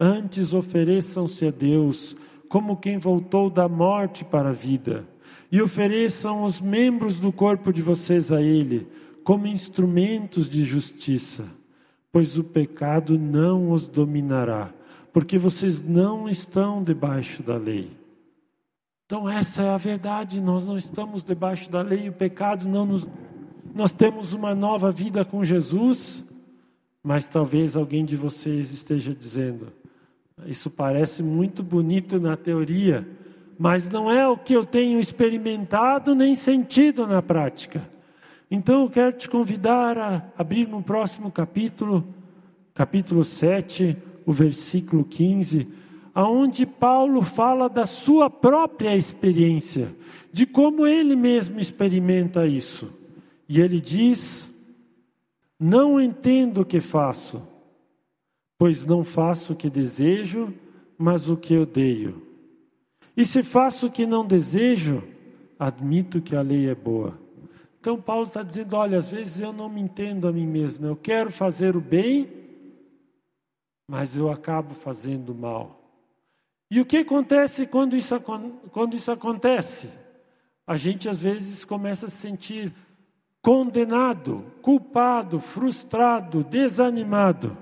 Antes 0.00 0.54
ofereçam-se 0.54 1.46
a 1.46 1.50
Deus 1.50 2.16
como 2.48 2.76
quem 2.76 2.98
voltou 2.98 3.50
da 3.50 3.68
morte 3.68 4.24
para 4.24 4.50
a 4.50 4.52
vida, 4.52 5.06
e 5.50 5.60
ofereçam 5.60 6.44
os 6.44 6.60
membros 6.60 7.18
do 7.18 7.32
corpo 7.32 7.72
de 7.72 7.82
vocês 7.82 8.30
a 8.32 8.40
Ele, 8.40 8.86
como 9.24 9.46
instrumentos 9.46 10.48
de 10.48 10.64
justiça, 10.64 11.44
pois 12.10 12.38
o 12.38 12.44
pecado 12.44 13.18
não 13.18 13.70
os 13.72 13.86
dominará, 13.86 14.72
porque 15.12 15.38
vocês 15.38 15.82
não 15.82 16.28
estão 16.28 16.82
debaixo 16.82 17.42
da 17.42 17.56
lei. 17.56 17.90
Então, 19.04 19.28
essa 19.28 19.62
é 19.62 19.70
a 19.70 19.76
verdade, 19.76 20.40
nós 20.40 20.66
não 20.66 20.76
estamos 20.76 21.22
debaixo 21.22 21.70
da 21.70 21.80
lei, 21.80 22.10
o 22.10 22.12
pecado 22.12 22.68
não 22.68 22.84
nos. 22.84 23.08
Nós 23.74 23.92
temos 23.92 24.34
uma 24.34 24.54
nova 24.54 24.90
vida 24.90 25.24
com 25.24 25.42
Jesus, 25.42 26.22
mas 27.02 27.26
talvez 27.26 27.74
alguém 27.74 28.04
de 28.04 28.16
vocês 28.16 28.70
esteja 28.70 29.14
dizendo: 29.14 29.72
isso 30.46 30.70
parece 30.70 31.22
muito 31.22 31.62
bonito 31.62 32.20
na 32.20 32.36
teoria, 32.36 33.06
mas 33.58 33.90
não 33.90 34.10
é 34.10 34.26
o 34.26 34.36
que 34.36 34.54
eu 34.54 34.64
tenho 34.64 35.00
experimentado 35.00 36.14
nem 36.14 36.34
sentido 36.36 37.06
na 37.06 37.20
prática. 37.20 37.88
Então 38.50 38.82
eu 38.82 38.90
quero 38.90 39.12
te 39.12 39.28
convidar 39.28 39.98
a 39.98 40.22
abrir 40.38 40.68
no 40.68 40.82
próximo 40.82 41.30
capítulo, 41.30 42.06
capítulo 42.72 43.24
7, 43.24 43.96
o 44.24 44.32
versículo 44.32 45.04
15, 45.04 45.66
aonde 46.14 46.64
Paulo 46.64 47.20
fala 47.20 47.68
da 47.68 47.84
sua 47.84 48.30
própria 48.30 48.96
experiência, 48.96 49.94
de 50.32 50.46
como 50.46 50.86
ele 50.86 51.14
mesmo 51.14 51.60
experimenta 51.60 52.46
isso. 52.46 52.92
E 53.48 53.60
ele 53.60 53.80
diz: 53.80 54.50
Não 55.58 56.00
entendo 56.00 56.62
o 56.62 56.64
que 56.64 56.80
faço 56.80 57.42
pois 58.58 58.84
não 58.84 59.04
faço 59.04 59.52
o 59.52 59.56
que 59.56 59.70
desejo, 59.70 60.52
mas 60.98 61.30
o 61.30 61.36
que 61.36 61.56
odeio. 61.56 62.26
E 63.16 63.24
se 63.24 63.42
faço 63.42 63.86
o 63.86 63.90
que 63.90 64.04
não 64.04 64.26
desejo, 64.26 65.02
admito 65.58 66.20
que 66.20 66.34
a 66.34 66.42
lei 66.42 66.68
é 66.68 66.74
boa. 66.74 67.18
Então 67.80 68.00
Paulo 68.00 68.26
está 68.26 68.42
dizendo: 68.42 68.76
olha, 68.76 68.98
às 68.98 69.10
vezes 69.10 69.40
eu 69.40 69.52
não 69.52 69.68
me 69.68 69.80
entendo 69.80 70.26
a 70.26 70.32
mim 70.32 70.46
mesmo, 70.46 70.86
eu 70.86 70.96
quero 70.96 71.30
fazer 71.30 71.76
o 71.76 71.80
bem, 71.80 72.28
mas 73.88 74.16
eu 74.16 74.30
acabo 74.30 74.74
fazendo 74.74 75.30
o 75.30 75.34
mal. 75.34 75.78
E 76.70 76.80
o 76.80 76.84
que 76.84 76.98
acontece 76.98 77.66
quando 77.66 77.96
isso, 77.96 78.14
quando 78.72 78.94
isso 78.94 79.10
acontece? 79.10 79.88
A 80.66 80.76
gente 80.76 81.08
às 81.08 81.22
vezes 81.22 81.64
começa 81.64 82.06
a 82.06 82.10
se 82.10 82.16
sentir 82.16 82.74
condenado, 83.40 84.44
culpado, 84.60 85.40
frustrado, 85.40 86.44
desanimado. 86.44 87.56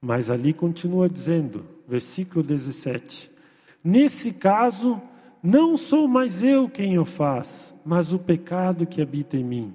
Mas 0.00 0.30
ali 0.30 0.52
continua 0.52 1.08
dizendo, 1.08 1.66
versículo 1.86 2.42
17: 2.42 3.30
Nesse 3.82 4.32
caso, 4.32 5.00
não 5.42 5.76
sou 5.76 6.06
mais 6.06 6.42
eu 6.42 6.68
quem 6.68 6.98
o 6.98 7.04
faz, 7.04 7.74
mas 7.84 8.12
o 8.12 8.18
pecado 8.18 8.86
que 8.86 9.02
habita 9.02 9.36
em 9.36 9.44
mim. 9.44 9.74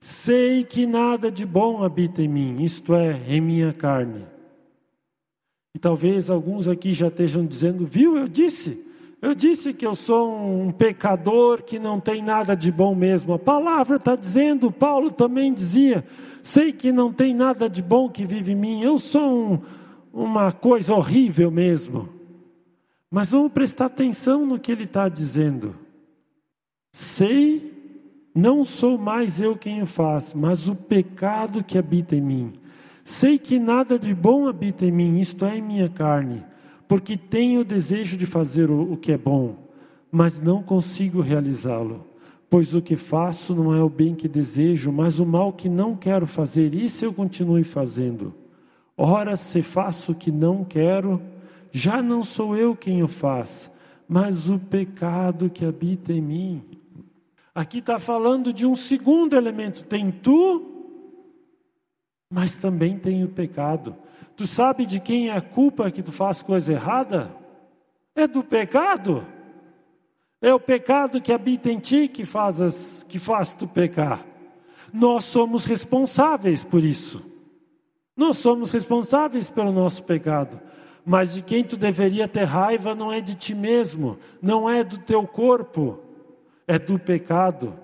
Sei 0.00 0.64
que 0.64 0.86
nada 0.86 1.30
de 1.30 1.46
bom 1.46 1.82
habita 1.82 2.20
em 2.20 2.28
mim, 2.28 2.62
isto 2.62 2.94
é, 2.94 3.22
em 3.26 3.40
minha 3.40 3.72
carne. 3.72 4.26
E 5.74 5.78
talvez 5.78 6.30
alguns 6.30 6.68
aqui 6.68 6.92
já 6.92 7.08
estejam 7.08 7.44
dizendo, 7.44 7.86
viu, 7.86 8.16
eu 8.16 8.28
disse, 8.28 8.84
eu 9.24 9.34
disse 9.34 9.72
que 9.72 9.86
eu 9.86 9.94
sou 9.94 10.36
um 10.38 10.70
pecador 10.70 11.62
que 11.62 11.78
não 11.78 11.98
tem 11.98 12.20
nada 12.20 12.54
de 12.54 12.70
bom 12.70 12.94
mesmo. 12.94 13.32
A 13.32 13.38
palavra 13.38 13.96
está 13.96 14.14
dizendo, 14.14 14.70
Paulo 14.70 15.10
também 15.10 15.54
dizia: 15.54 16.04
sei 16.42 16.70
que 16.74 16.92
não 16.92 17.10
tem 17.10 17.32
nada 17.32 17.66
de 17.66 17.82
bom 17.82 18.06
que 18.06 18.26
vive 18.26 18.52
em 18.52 18.54
mim, 18.54 18.82
eu 18.82 18.98
sou 18.98 19.32
um, 19.32 19.60
uma 20.12 20.52
coisa 20.52 20.94
horrível 20.94 21.50
mesmo. 21.50 22.06
Mas 23.10 23.30
vamos 23.30 23.50
prestar 23.50 23.86
atenção 23.86 24.44
no 24.44 24.58
que 24.58 24.70
ele 24.70 24.84
está 24.84 25.08
dizendo. 25.08 25.74
Sei, 26.92 27.72
não 28.34 28.62
sou 28.62 28.98
mais 28.98 29.40
eu 29.40 29.56
quem 29.56 29.80
o 29.82 29.86
faz, 29.86 30.34
mas 30.34 30.68
o 30.68 30.74
pecado 30.74 31.64
que 31.64 31.78
habita 31.78 32.14
em 32.14 32.20
mim. 32.20 32.52
Sei 33.02 33.38
que 33.38 33.58
nada 33.58 33.98
de 33.98 34.14
bom 34.14 34.46
habita 34.46 34.84
em 34.84 34.92
mim, 34.92 35.18
isto 35.18 35.46
é, 35.46 35.56
em 35.56 35.62
minha 35.62 35.88
carne 35.88 36.44
porque 36.86 37.16
tenho 37.16 37.60
o 37.60 37.64
desejo 37.64 38.16
de 38.16 38.26
fazer 38.26 38.70
o, 38.70 38.92
o 38.92 38.96
que 38.96 39.12
é 39.12 39.18
bom, 39.18 39.56
mas 40.10 40.40
não 40.40 40.62
consigo 40.62 41.20
realizá-lo. 41.20 42.06
Pois 42.48 42.74
o 42.74 42.82
que 42.82 42.96
faço 42.96 43.54
não 43.54 43.74
é 43.74 43.82
o 43.82 43.88
bem 43.88 44.14
que 44.14 44.28
desejo, 44.28 44.92
mas 44.92 45.18
o 45.18 45.26
mal 45.26 45.52
que 45.52 45.68
não 45.68 45.96
quero 45.96 46.26
fazer, 46.26 46.74
isso 46.74 47.04
eu 47.04 47.12
continue 47.12 47.64
fazendo. 47.64 48.32
Ora, 48.96 49.34
se 49.34 49.60
faço 49.60 50.12
o 50.12 50.14
que 50.14 50.30
não 50.30 50.62
quero, 50.62 51.20
já 51.72 52.00
não 52.00 52.22
sou 52.22 52.56
eu 52.56 52.76
quem 52.76 53.02
o 53.02 53.08
faz, 53.08 53.68
mas 54.08 54.48
o 54.48 54.58
pecado 54.58 55.50
que 55.50 55.64
habita 55.64 56.12
em 56.12 56.20
mim. 56.20 56.62
Aqui 57.52 57.78
está 57.78 57.98
falando 57.98 58.52
de 58.52 58.64
um 58.64 58.76
segundo 58.76 59.34
elemento: 59.34 59.82
tem 59.84 60.10
tu, 60.10 60.73
mas 62.30 62.56
também 62.56 62.98
tem 62.98 63.24
o 63.24 63.28
pecado. 63.28 63.96
Tu 64.36 64.46
sabe 64.46 64.84
de 64.84 64.98
quem 64.98 65.28
é 65.28 65.36
a 65.36 65.40
culpa 65.40 65.90
que 65.90 66.02
tu 66.02 66.12
faz 66.12 66.42
coisa 66.42 66.72
errada? 66.72 67.30
É 68.14 68.26
do 68.26 68.42
pecado. 68.42 69.24
É 70.40 70.52
o 70.52 70.60
pecado 70.60 71.20
que 71.20 71.32
habita 71.32 71.70
em 71.70 71.78
ti 71.78 72.08
que 72.08 72.24
faz, 72.24 72.60
as, 72.60 73.04
que 73.08 73.18
faz 73.18 73.54
tu 73.54 73.66
pecar. 73.66 74.24
Nós 74.92 75.24
somos 75.24 75.64
responsáveis 75.64 76.62
por 76.62 76.82
isso. 76.82 77.24
Nós 78.16 78.36
somos 78.38 78.70
responsáveis 78.70 79.48
pelo 79.50 79.72
nosso 79.72 80.02
pecado. 80.02 80.60
Mas 81.04 81.34
de 81.34 81.42
quem 81.42 81.62
tu 81.62 81.76
deveria 81.76 82.26
ter 82.26 82.44
raiva 82.44 82.94
não 82.94 83.12
é 83.12 83.20
de 83.20 83.34
ti 83.34 83.54
mesmo, 83.54 84.18
não 84.40 84.68
é 84.68 84.82
do 84.82 84.98
teu 84.98 85.26
corpo, 85.26 85.98
é 86.66 86.78
do 86.78 86.98
pecado. 86.98 87.78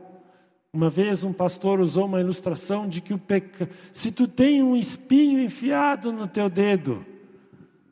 Uma 0.73 0.89
vez 0.89 1.25
um 1.25 1.33
pastor 1.33 1.81
usou 1.81 2.07
uma 2.07 2.21
ilustração 2.21 2.89
de 2.89 3.01
que 3.01 3.13
o 3.13 3.19
peca... 3.19 3.69
se 3.93 4.13
tu 4.13 4.29
tem 4.29 4.63
um 4.63 4.77
espinho 4.77 5.41
enfiado 5.41 6.13
no 6.13 6.29
teu 6.29 6.49
dedo, 6.49 7.05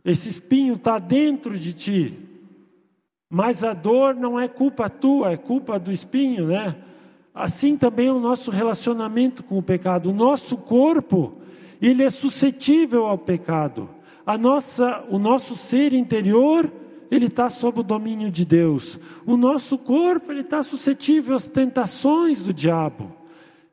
esse 0.04 0.28
espinho 0.28 0.74
está 0.74 0.98
dentro 1.00 1.58
de 1.58 1.72
ti, 1.72 2.18
mas 3.28 3.64
a 3.64 3.74
dor 3.74 4.14
não 4.14 4.38
é 4.38 4.46
culpa 4.46 4.88
tua, 4.88 5.32
é 5.32 5.36
culpa 5.36 5.76
do 5.78 5.90
espinho, 5.90 6.46
né? 6.46 6.76
Assim 7.34 7.76
também 7.76 8.06
é 8.06 8.12
o 8.12 8.20
nosso 8.20 8.50
relacionamento 8.50 9.42
com 9.42 9.58
o 9.58 9.62
pecado. 9.62 10.10
O 10.10 10.14
nosso 10.14 10.56
corpo, 10.56 11.36
ele 11.82 12.04
é 12.04 12.10
suscetível 12.10 13.06
ao 13.06 13.18
pecado. 13.18 13.90
A 14.24 14.38
nossa, 14.38 15.04
o 15.10 15.18
nosso 15.18 15.56
ser 15.56 15.92
interior 15.92 16.72
ele 17.10 17.26
está 17.26 17.48
sob 17.48 17.80
o 17.80 17.82
domínio 17.82 18.30
de 18.30 18.44
Deus. 18.44 18.98
O 19.26 19.36
nosso 19.36 19.78
corpo 19.78 20.32
ele 20.32 20.40
está 20.40 20.62
suscetível 20.62 21.36
às 21.36 21.48
tentações 21.48 22.42
do 22.42 22.52
diabo. 22.52 23.12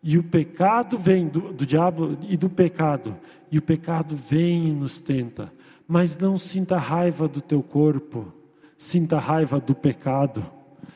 E 0.01 0.17
o 0.17 0.23
pecado 0.23 0.97
vem 0.97 1.27
do, 1.27 1.51
do 1.51 1.65
diabo 1.65 2.17
e 2.29 2.37
do 2.37 2.49
pecado. 2.49 3.15
E 3.51 3.57
o 3.57 3.61
pecado 3.61 4.15
vem 4.15 4.67
e 4.67 4.71
nos 4.71 4.99
tenta. 4.99 5.51
Mas 5.87 6.17
não 6.17 6.37
sinta 6.37 6.77
raiva 6.77 7.27
do 7.27 7.41
teu 7.41 7.61
corpo, 7.61 8.31
sinta 8.77 9.17
raiva 9.17 9.59
do 9.59 9.73
pecado. 9.73 10.45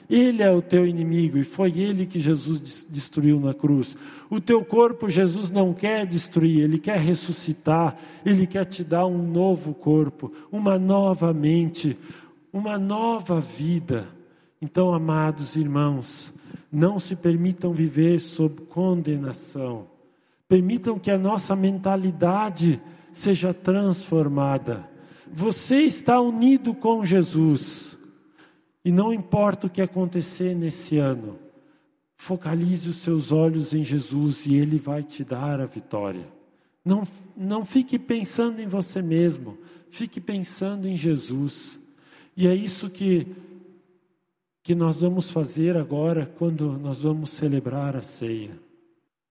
Ele 0.09 0.41
é 0.41 0.51
o 0.51 0.61
teu 0.61 0.87
inimigo 0.87 1.37
e 1.37 1.43
foi 1.43 1.79
ele 1.79 2.07
que 2.07 2.19
Jesus 2.19 2.85
destruiu 2.89 3.39
na 3.39 3.53
cruz. 3.53 3.95
O 4.27 4.39
teu 4.39 4.65
corpo 4.65 5.07
Jesus 5.07 5.51
não 5.51 5.71
quer 5.71 6.05
destruir, 6.07 6.63
ele 6.63 6.79
quer 6.79 6.97
ressuscitar, 6.97 7.95
ele 8.25 8.47
quer 8.47 8.65
te 8.65 8.83
dar 8.83 9.05
um 9.05 9.21
novo 9.21 9.71
corpo, 9.71 10.31
uma 10.51 10.79
nova 10.79 11.31
mente, 11.31 11.95
uma 12.51 12.77
nova 12.77 13.39
vida. 13.39 14.07
Então, 14.61 14.93
amados 14.93 15.55
irmãos, 15.55 16.33
não 16.71 16.99
se 16.99 17.15
permitam 17.15 17.73
viver 17.73 18.19
sob 18.19 18.61
condenação. 18.63 19.87
Permitam 20.47 20.99
que 20.99 21.11
a 21.11 21.17
nossa 21.17 21.55
mentalidade 21.55 22.81
seja 23.13 23.53
transformada. 23.53 24.87
Você 25.31 25.81
está 25.81 26.19
unido 26.19 26.73
com 26.73 27.05
Jesus. 27.05 27.97
E 28.83 28.91
não 28.91 29.13
importa 29.13 29.67
o 29.67 29.69
que 29.69 29.81
acontecer 29.81 30.55
nesse 30.55 30.97
ano, 30.97 31.37
focalize 32.15 32.89
os 32.89 32.97
seus 32.97 33.31
olhos 33.31 33.73
em 33.73 33.83
Jesus 33.83 34.45
e 34.45 34.55
Ele 34.55 34.77
vai 34.77 35.03
te 35.03 35.23
dar 35.23 35.59
a 35.59 35.65
vitória. 35.65 36.27
Não, 36.83 37.03
não 37.35 37.65
fique 37.65 37.99
pensando 37.99 38.61
em 38.61 38.67
você 38.67 39.01
mesmo, 39.01 39.57
fique 39.89 40.19
pensando 40.19 40.87
em 40.87 40.97
Jesus. 40.97 41.79
E 42.39 42.47
é 42.47 42.55
isso 42.55 42.89
que, 42.89 43.27
que 44.63 44.73
nós 44.73 45.01
vamos 45.01 45.29
fazer 45.29 45.75
agora 45.75 46.25
quando 46.25 46.71
nós 46.77 47.03
vamos 47.03 47.31
celebrar 47.31 47.97
a 47.97 48.01
ceia. 48.01 48.57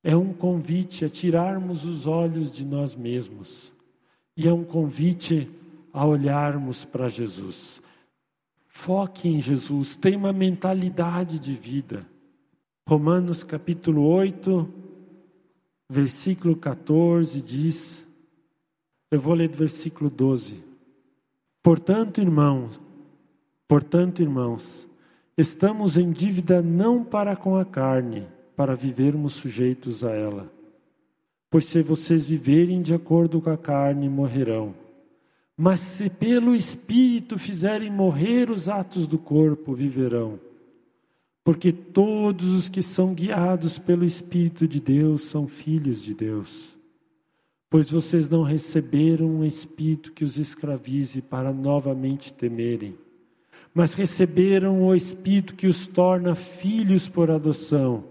É 0.04 0.14
um 0.14 0.30
convite 0.30 1.06
a 1.06 1.08
tirarmos 1.08 1.86
os 1.86 2.06
olhos 2.06 2.52
de 2.52 2.66
nós 2.66 2.94
mesmos. 2.94 3.72
E 4.36 4.46
é 4.46 4.52
um 4.52 4.62
convite 4.62 5.50
a 5.90 6.04
olharmos 6.04 6.84
para 6.84 7.08
Jesus. 7.08 7.80
Foque 8.66 9.26
em 9.26 9.40
Jesus, 9.40 9.96
tenha 9.96 10.18
uma 10.18 10.32
mentalidade 10.34 11.38
de 11.38 11.54
vida. 11.54 12.06
Romanos 12.86 13.42
capítulo 13.42 14.06
8, 14.06 14.68
versículo 15.88 16.54
14 16.54 17.40
diz: 17.40 18.06
Eu 19.10 19.18
vou 19.18 19.32
ler 19.32 19.48
do 19.48 19.56
versículo 19.56 20.10
12. 20.10 20.62
Portanto, 21.62 22.20
irmãos, 22.20 22.78
Portanto, 23.68 24.22
irmãos, 24.22 24.88
estamos 25.36 25.98
em 25.98 26.10
dívida 26.10 26.62
não 26.62 27.04
para 27.04 27.36
com 27.36 27.58
a 27.58 27.66
carne, 27.66 28.26
para 28.56 28.74
vivermos 28.74 29.34
sujeitos 29.34 30.02
a 30.02 30.10
ela. 30.10 30.50
Pois 31.50 31.66
se 31.66 31.82
vocês 31.82 32.24
viverem 32.24 32.80
de 32.80 32.94
acordo 32.94 33.42
com 33.42 33.50
a 33.50 33.58
carne, 33.58 34.08
morrerão. 34.08 34.74
Mas 35.54 35.80
se 35.80 36.08
pelo 36.08 36.56
Espírito 36.56 37.38
fizerem 37.38 37.90
morrer 37.90 38.50
os 38.50 38.70
atos 38.70 39.06
do 39.06 39.18
corpo, 39.18 39.74
viverão. 39.74 40.40
Porque 41.44 41.70
todos 41.70 42.54
os 42.54 42.68
que 42.70 42.82
são 42.82 43.12
guiados 43.12 43.78
pelo 43.78 44.04
Espírito 44.04 44.66
de 44.66 44.80
Deus 44.80 45.22
são 45.22 45.46
filhos 45.46 46.02
de 46.02 46.14
Deus. 46.14 46.74
Pois 47.68 47.90
vocês 47.90 48.30
não 48.30 48.42
receberam 48.42 49.26
um 49.26 49.44
espírito 49.44 50.12
que 50.12 50.24
os 50.24 50.38
escravize 50.38 51.20
para 51.20 51.52
novamente 51.52 52.32
temerem 52.32 52.96
mas 53.74 53.94
receberam 53.94 54.82
o 54.82 54.94
Espírito 54.94 55.54
que 55.54 55.66
os 55.66 55.86
torna 55.86 56.34
filhos 56.34 57.08
por 57.08 57.30
adoção, 57.30 58.04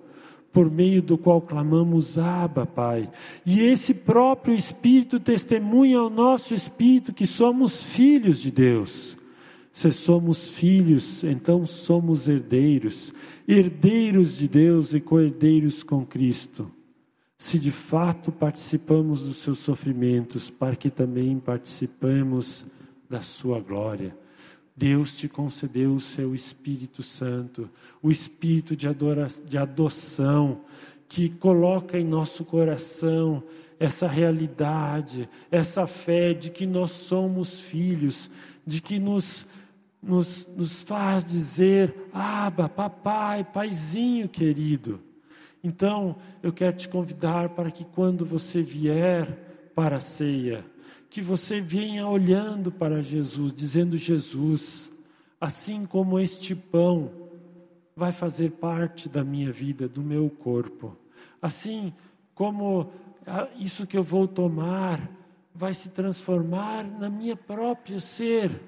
por 0.52 0.72
meio 0.72 1.02
do 1.02 1.18
qual 1.18 1.42
clamamos 1.42 2.18
Abba, 2.18 2.66
Pai. 2.66 3.10
E 3.46 3.62
esse 3.62 3.94
próprio 3.94 4.56
Espírito 4.56 5.20
testemunha 5.20 6.00
ao 6.00 6.10
nosso 6.10 6.54
Espírito 6.54 7.14
que 7.14 7.28
somos 7.28 7.82
filhos 7.82 8.40
de 8.40 8.52
Deus. 8.52 9.18
Se 9.72 9.92
somos 9.92 10.48
filhos, 10.48 11.24
então 11.24 11.68
somos 11.68 12.28
herdeiros, 12.28 13.14
herdeiros 13.48 14.36
de 14.38 14.48
Deus 14.48 14.94
e 14.94 15.00
co-herdeiros 15.00 15.84
com 15.84 16.04
Cristo. 16.04 16.72
Se 17.38 17.60
de 17.60 17.72
fato 17.72 18.32
participamos 18.32 19.22
dos 19.22 19.38
seus 19.38 19.60
sofrimentos, 19.60 20.50
para 20.50 20.76
que 20.76 20.90
também 20.90 21.38
participemos 21.38 22.66
da 23.08 23.22
sua 23.22 23.60
glória. 23.60 24.16
Deus 24.78 25.18
te 25.18 25.28
concedeu 25.28 25.96
o 25.96 26.00
seu 26.00 26.36
Espírito 26.36 27.02
Santo, 27.02 27.68
o 28.00 28.12
Espírito 28.12 28.76
de, 28.76 28.88
de 29.44 29.58
adoção, 29.58 30.62
que 31.10 31.30
coloca 31.30 31.98
em 31.98 32.06
nosso 32.06 32.46
coração 32.46 33.42
essa 33.80 34.08
realidade, 34.08 35.28
essa 35.50 35.88
fé 35.88 36.32
de 36.32 36.52
que 36.52 36.68
nós 36.68 36.92
somos 36.92 37.60
filhos, 37.60 38.30
de 38.66 38.80
que 38.80 39.00
nos, 39.00 39.48
nos, 40.02 40.48
nos 40.56 40.84
faz 40.84 41.26
dizer: 41.26 42.10
Aba, 42.14 42.70
papai, 42.70 43.44
paizinho 43.44 44.30
querido. 44.30 45.02
Então, 45.64 46.18
eu 46.44 46.54
quero 46.54 46.78
te 46.78 46.88
convidar 46.88 47.50
para 47.50 47.72
que 47.72 47.84
quando 47.84 48.24
você 48.24 48.62
vier 48.62 49.72
para 49.74 49.98
a 49.98 50.00
ceia, 50.00 50.64
que 51.10 51.22
você 51.22 51.62
venha 51.62 52.08
olhando 52.08 52.72
para 52.72 53.02
Jesus, 53.02 53.54
dizendo: 53.54 53.98
Jesus, 53.98 54.92
assim 55.40 55.86
como 55.86 56.20
este 56.20 56.56
pão 56.56 57.12
vai 57.96 58.12
fazer 58.12 58.52
parte 58.52 59.10
da 59.10 59.24
minha 59.24 59.52
vida, 59.52 59.88
do 59.88 60.04
meu 60.04 60.30
corpo, 60.30 60.96
assim 61.42 61.94
como 62.36 62.92
ah, 63.26 63.48
isso 63.58 63.88
que 63.88 63.98
eu 63.98 64.04
vou 64.04 64.28
tomar 64.28 65.10
vai 65.54 65.74
se 65.74 65.90
transformar 65.90 66.84
na 66.84 67.10
minha 67.10 67.36
próprio 67.36 68.00
ser. 68.00 68.62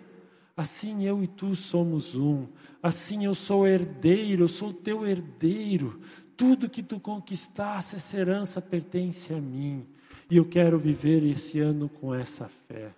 Assim 0.57 1.05
eu 1.05 1.23
e 1.23 1.27
tu 1.27 1.55
somos 1.55 2.15
um. 2.15 2.47
Assim 2.83 3.23
eu 3.23 3.33
sou 3.33 3.65
herdeiro, 3.65 4.43
eu 4.43 4.47
sou 4.47 4.73
teu 4.73 5.07
herdeiro. 5.07 6.01
Tudo 6.35 6.69
que 6.69 6.83
tu 6.83 6.99
conquistaste, 6.99 7.95
essa 7.95 8.17
herança 8.17 8.61
pertence 8.61 9.33
a 9.33 9.39
mim. 9.39 9.85
E 10.29 10.37
eu 10.37 10.45
quero 10.45 10.77
viver 10.77 11.23
esse 11.23 11.59
ano 11.59 11.89
com 11.89 12.13
essa 12.13 12.47
fé. 12.47 12.91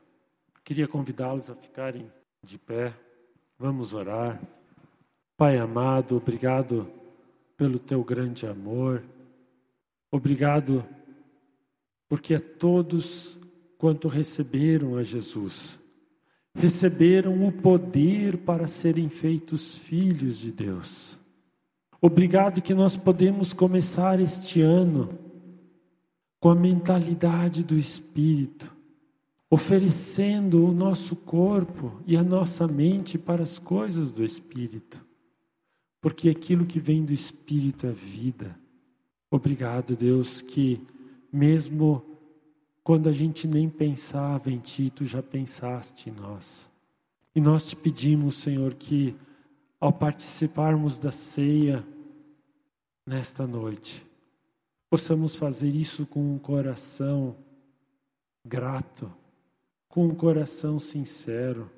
Queria 0.65 0.86
convidá-los 0.86 1.50
a 1.50 1.56
ficarem 1.56 2.12
de 2.44 2.58
pé. 2.58 2.94
Vamos 3.58 3.94
orar. 3.94 4.41
Pai 5.38 5.58
amado, 5.58 6.17
obrigado 6.17 6.91
pelo 7.56 7.80
teu 7.80 8.04
grande 8.04 8.46
amor. 8.46 9.02
Obrigado 10.12 10.86
porque 12.10 12.36
a 12.36 12.39
todos 12.39 13.39
quanto 13.78 14.10
receberam 14.10 14.98
a 14.98 15.04
Jesus, 15.04 15.80
receberam 16.54 17.48
o 17.48 17.52
poder 17.52 18.39
para 18.39 18.67
serem 18.67 19.08
feitos 19.08 19.78
filhos 19.78 20.38
de 20.38 20.52
Deus. 20.52 21.17
Obrigado 22.02 22.62
que 22.62 22.74
nós 22.74 22.98
podemos 22.98 23.54
começar 23.54 24.20
este 24.20 24.60
ano 24.60 25.17
com 26.41 26.49
a 26.49 26.56
mentalidade 26.56 27.63
do 27.63 27.77
Espírito, 27.77 28.75
oferecendo 29.47 30.65
o 30.65 30.73
nosso 30.73 31.15
corpo 31.15 32.01
e 32.08 32.17
a 32.17 32.23
nossa 32.23 32.67
mente 32.67 33.15
para 33.15 33.43
as 33.43 33.60
coisas 33.60 34.12
do 34.12 34.25
Espírito, 34.25 35.06
porque 36.01 36.30
aquilo 36.30 36.65
que 36.65 36.80
vem 36.80 37.06
do 37.06 37.13
Espírito 37.13 37.86
é 37.86 37.91
vida. 37.91 38.58
Obrigado, 39.30 39.95
Deus, 39.95 40.41
que 40.41 40.82
mesmo 41.32 42.04
quando 42.84 43.08
a 43.08 43.13
gente 43.13 43.47
nem 43.47 43.69
pensava 43.69 44.49
em 44.49 44.58
Ti, 44.58 44.89
Tu 44.89 45.06
já 45.06 45.21
pensaste 45.21 46.10
em 46.10 46.13
nós. 46.13 46.67
E 47.36 47.39
nós 47.39 47.65
te 47.67 47.75
pedimos, 47.75 48.38
Senhor, 48.38 48.73
que 48.73 49.15
ao 49.80 49.93
participarmos 49.93 50.97
da 50.97 51.12
ceia 51.12 51.86
nesta 53.06 53.45
noite, 53.45 54.04
possamos 54.91 55.38
fazer 55.38 55.73
isso 55.73 56.06
com 56.06 56.36
um 56.36 56.38
coração 56.38 57.38
grato, 58.45 59.10
com 59.88 60.06
um 60.06 60.13
coração 60.13 60.82
sincero, 60.82 61.71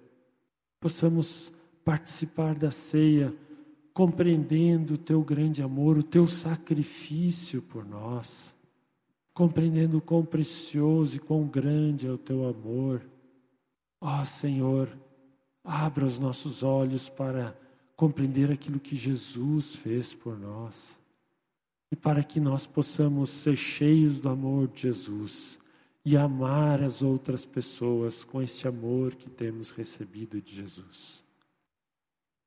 possamos 0.80 1.54
participar 1.86 2.56
da 2.56 2.72
ceia 2.72 3.32
compreendendo 3.94 4.96
o 4.96 4.98
teu 4.98 5.22
grande 5.22 5.62
amor, 5.62 6.00
o 6.00 6.02
teu 6.02 6.28
sacrifício 6.28 7.62
por 7.62 7.86
nós, 7.86 8.52
compreendendo 9.32 10.02
quão 10.02 10.26
precioso 10.26 11.18
e 11.18 11.20
quão 11.20 11.46
grande 11.46 12.08
é 12.08 12.12
o 12.12 12.18
teu 12.18 12.48
amor. 12.48 13.06
Ó 14.02 14.24
oh, 14.24 14.26
Senhor, 14.26 14.90
abra 15.64 16.04
os 16.04 16.18
nossos 16.18 16.64
olhos 16.64 17.10
para 17.10 17.56
compreender 17.96 18.52
aquilo 18.52 18.80
que 18.80 18.96
Jesus 18.96 19.76
fez 19.76 20.16
por 20.16 20.36
nós 20.36 20.98
e 21.94 21.96
para 21.96 22.24
que 22.24 22.40
nós 22.40 22.66
possamos 22.66 23.30
ser 23.30 23.56
cheios 23.56 24.20
do 24.20 24.28
amor 24.28 24.68
de 24.68 24.82
Jesus 24.82 25.60
e 26.04 26.18
amar 26.18 26.82
as 26.82 27.04
outras 27.04 27.46
pessoas 27.46 28.24
com 28.24 28.42
este 28.42 28.68
amor 28.68 29.14
que 29.14 29.30
temos 29.30 29.70
recebido 29.70 30.42
de 30.42 30.56
Jesus. 30.56 31.23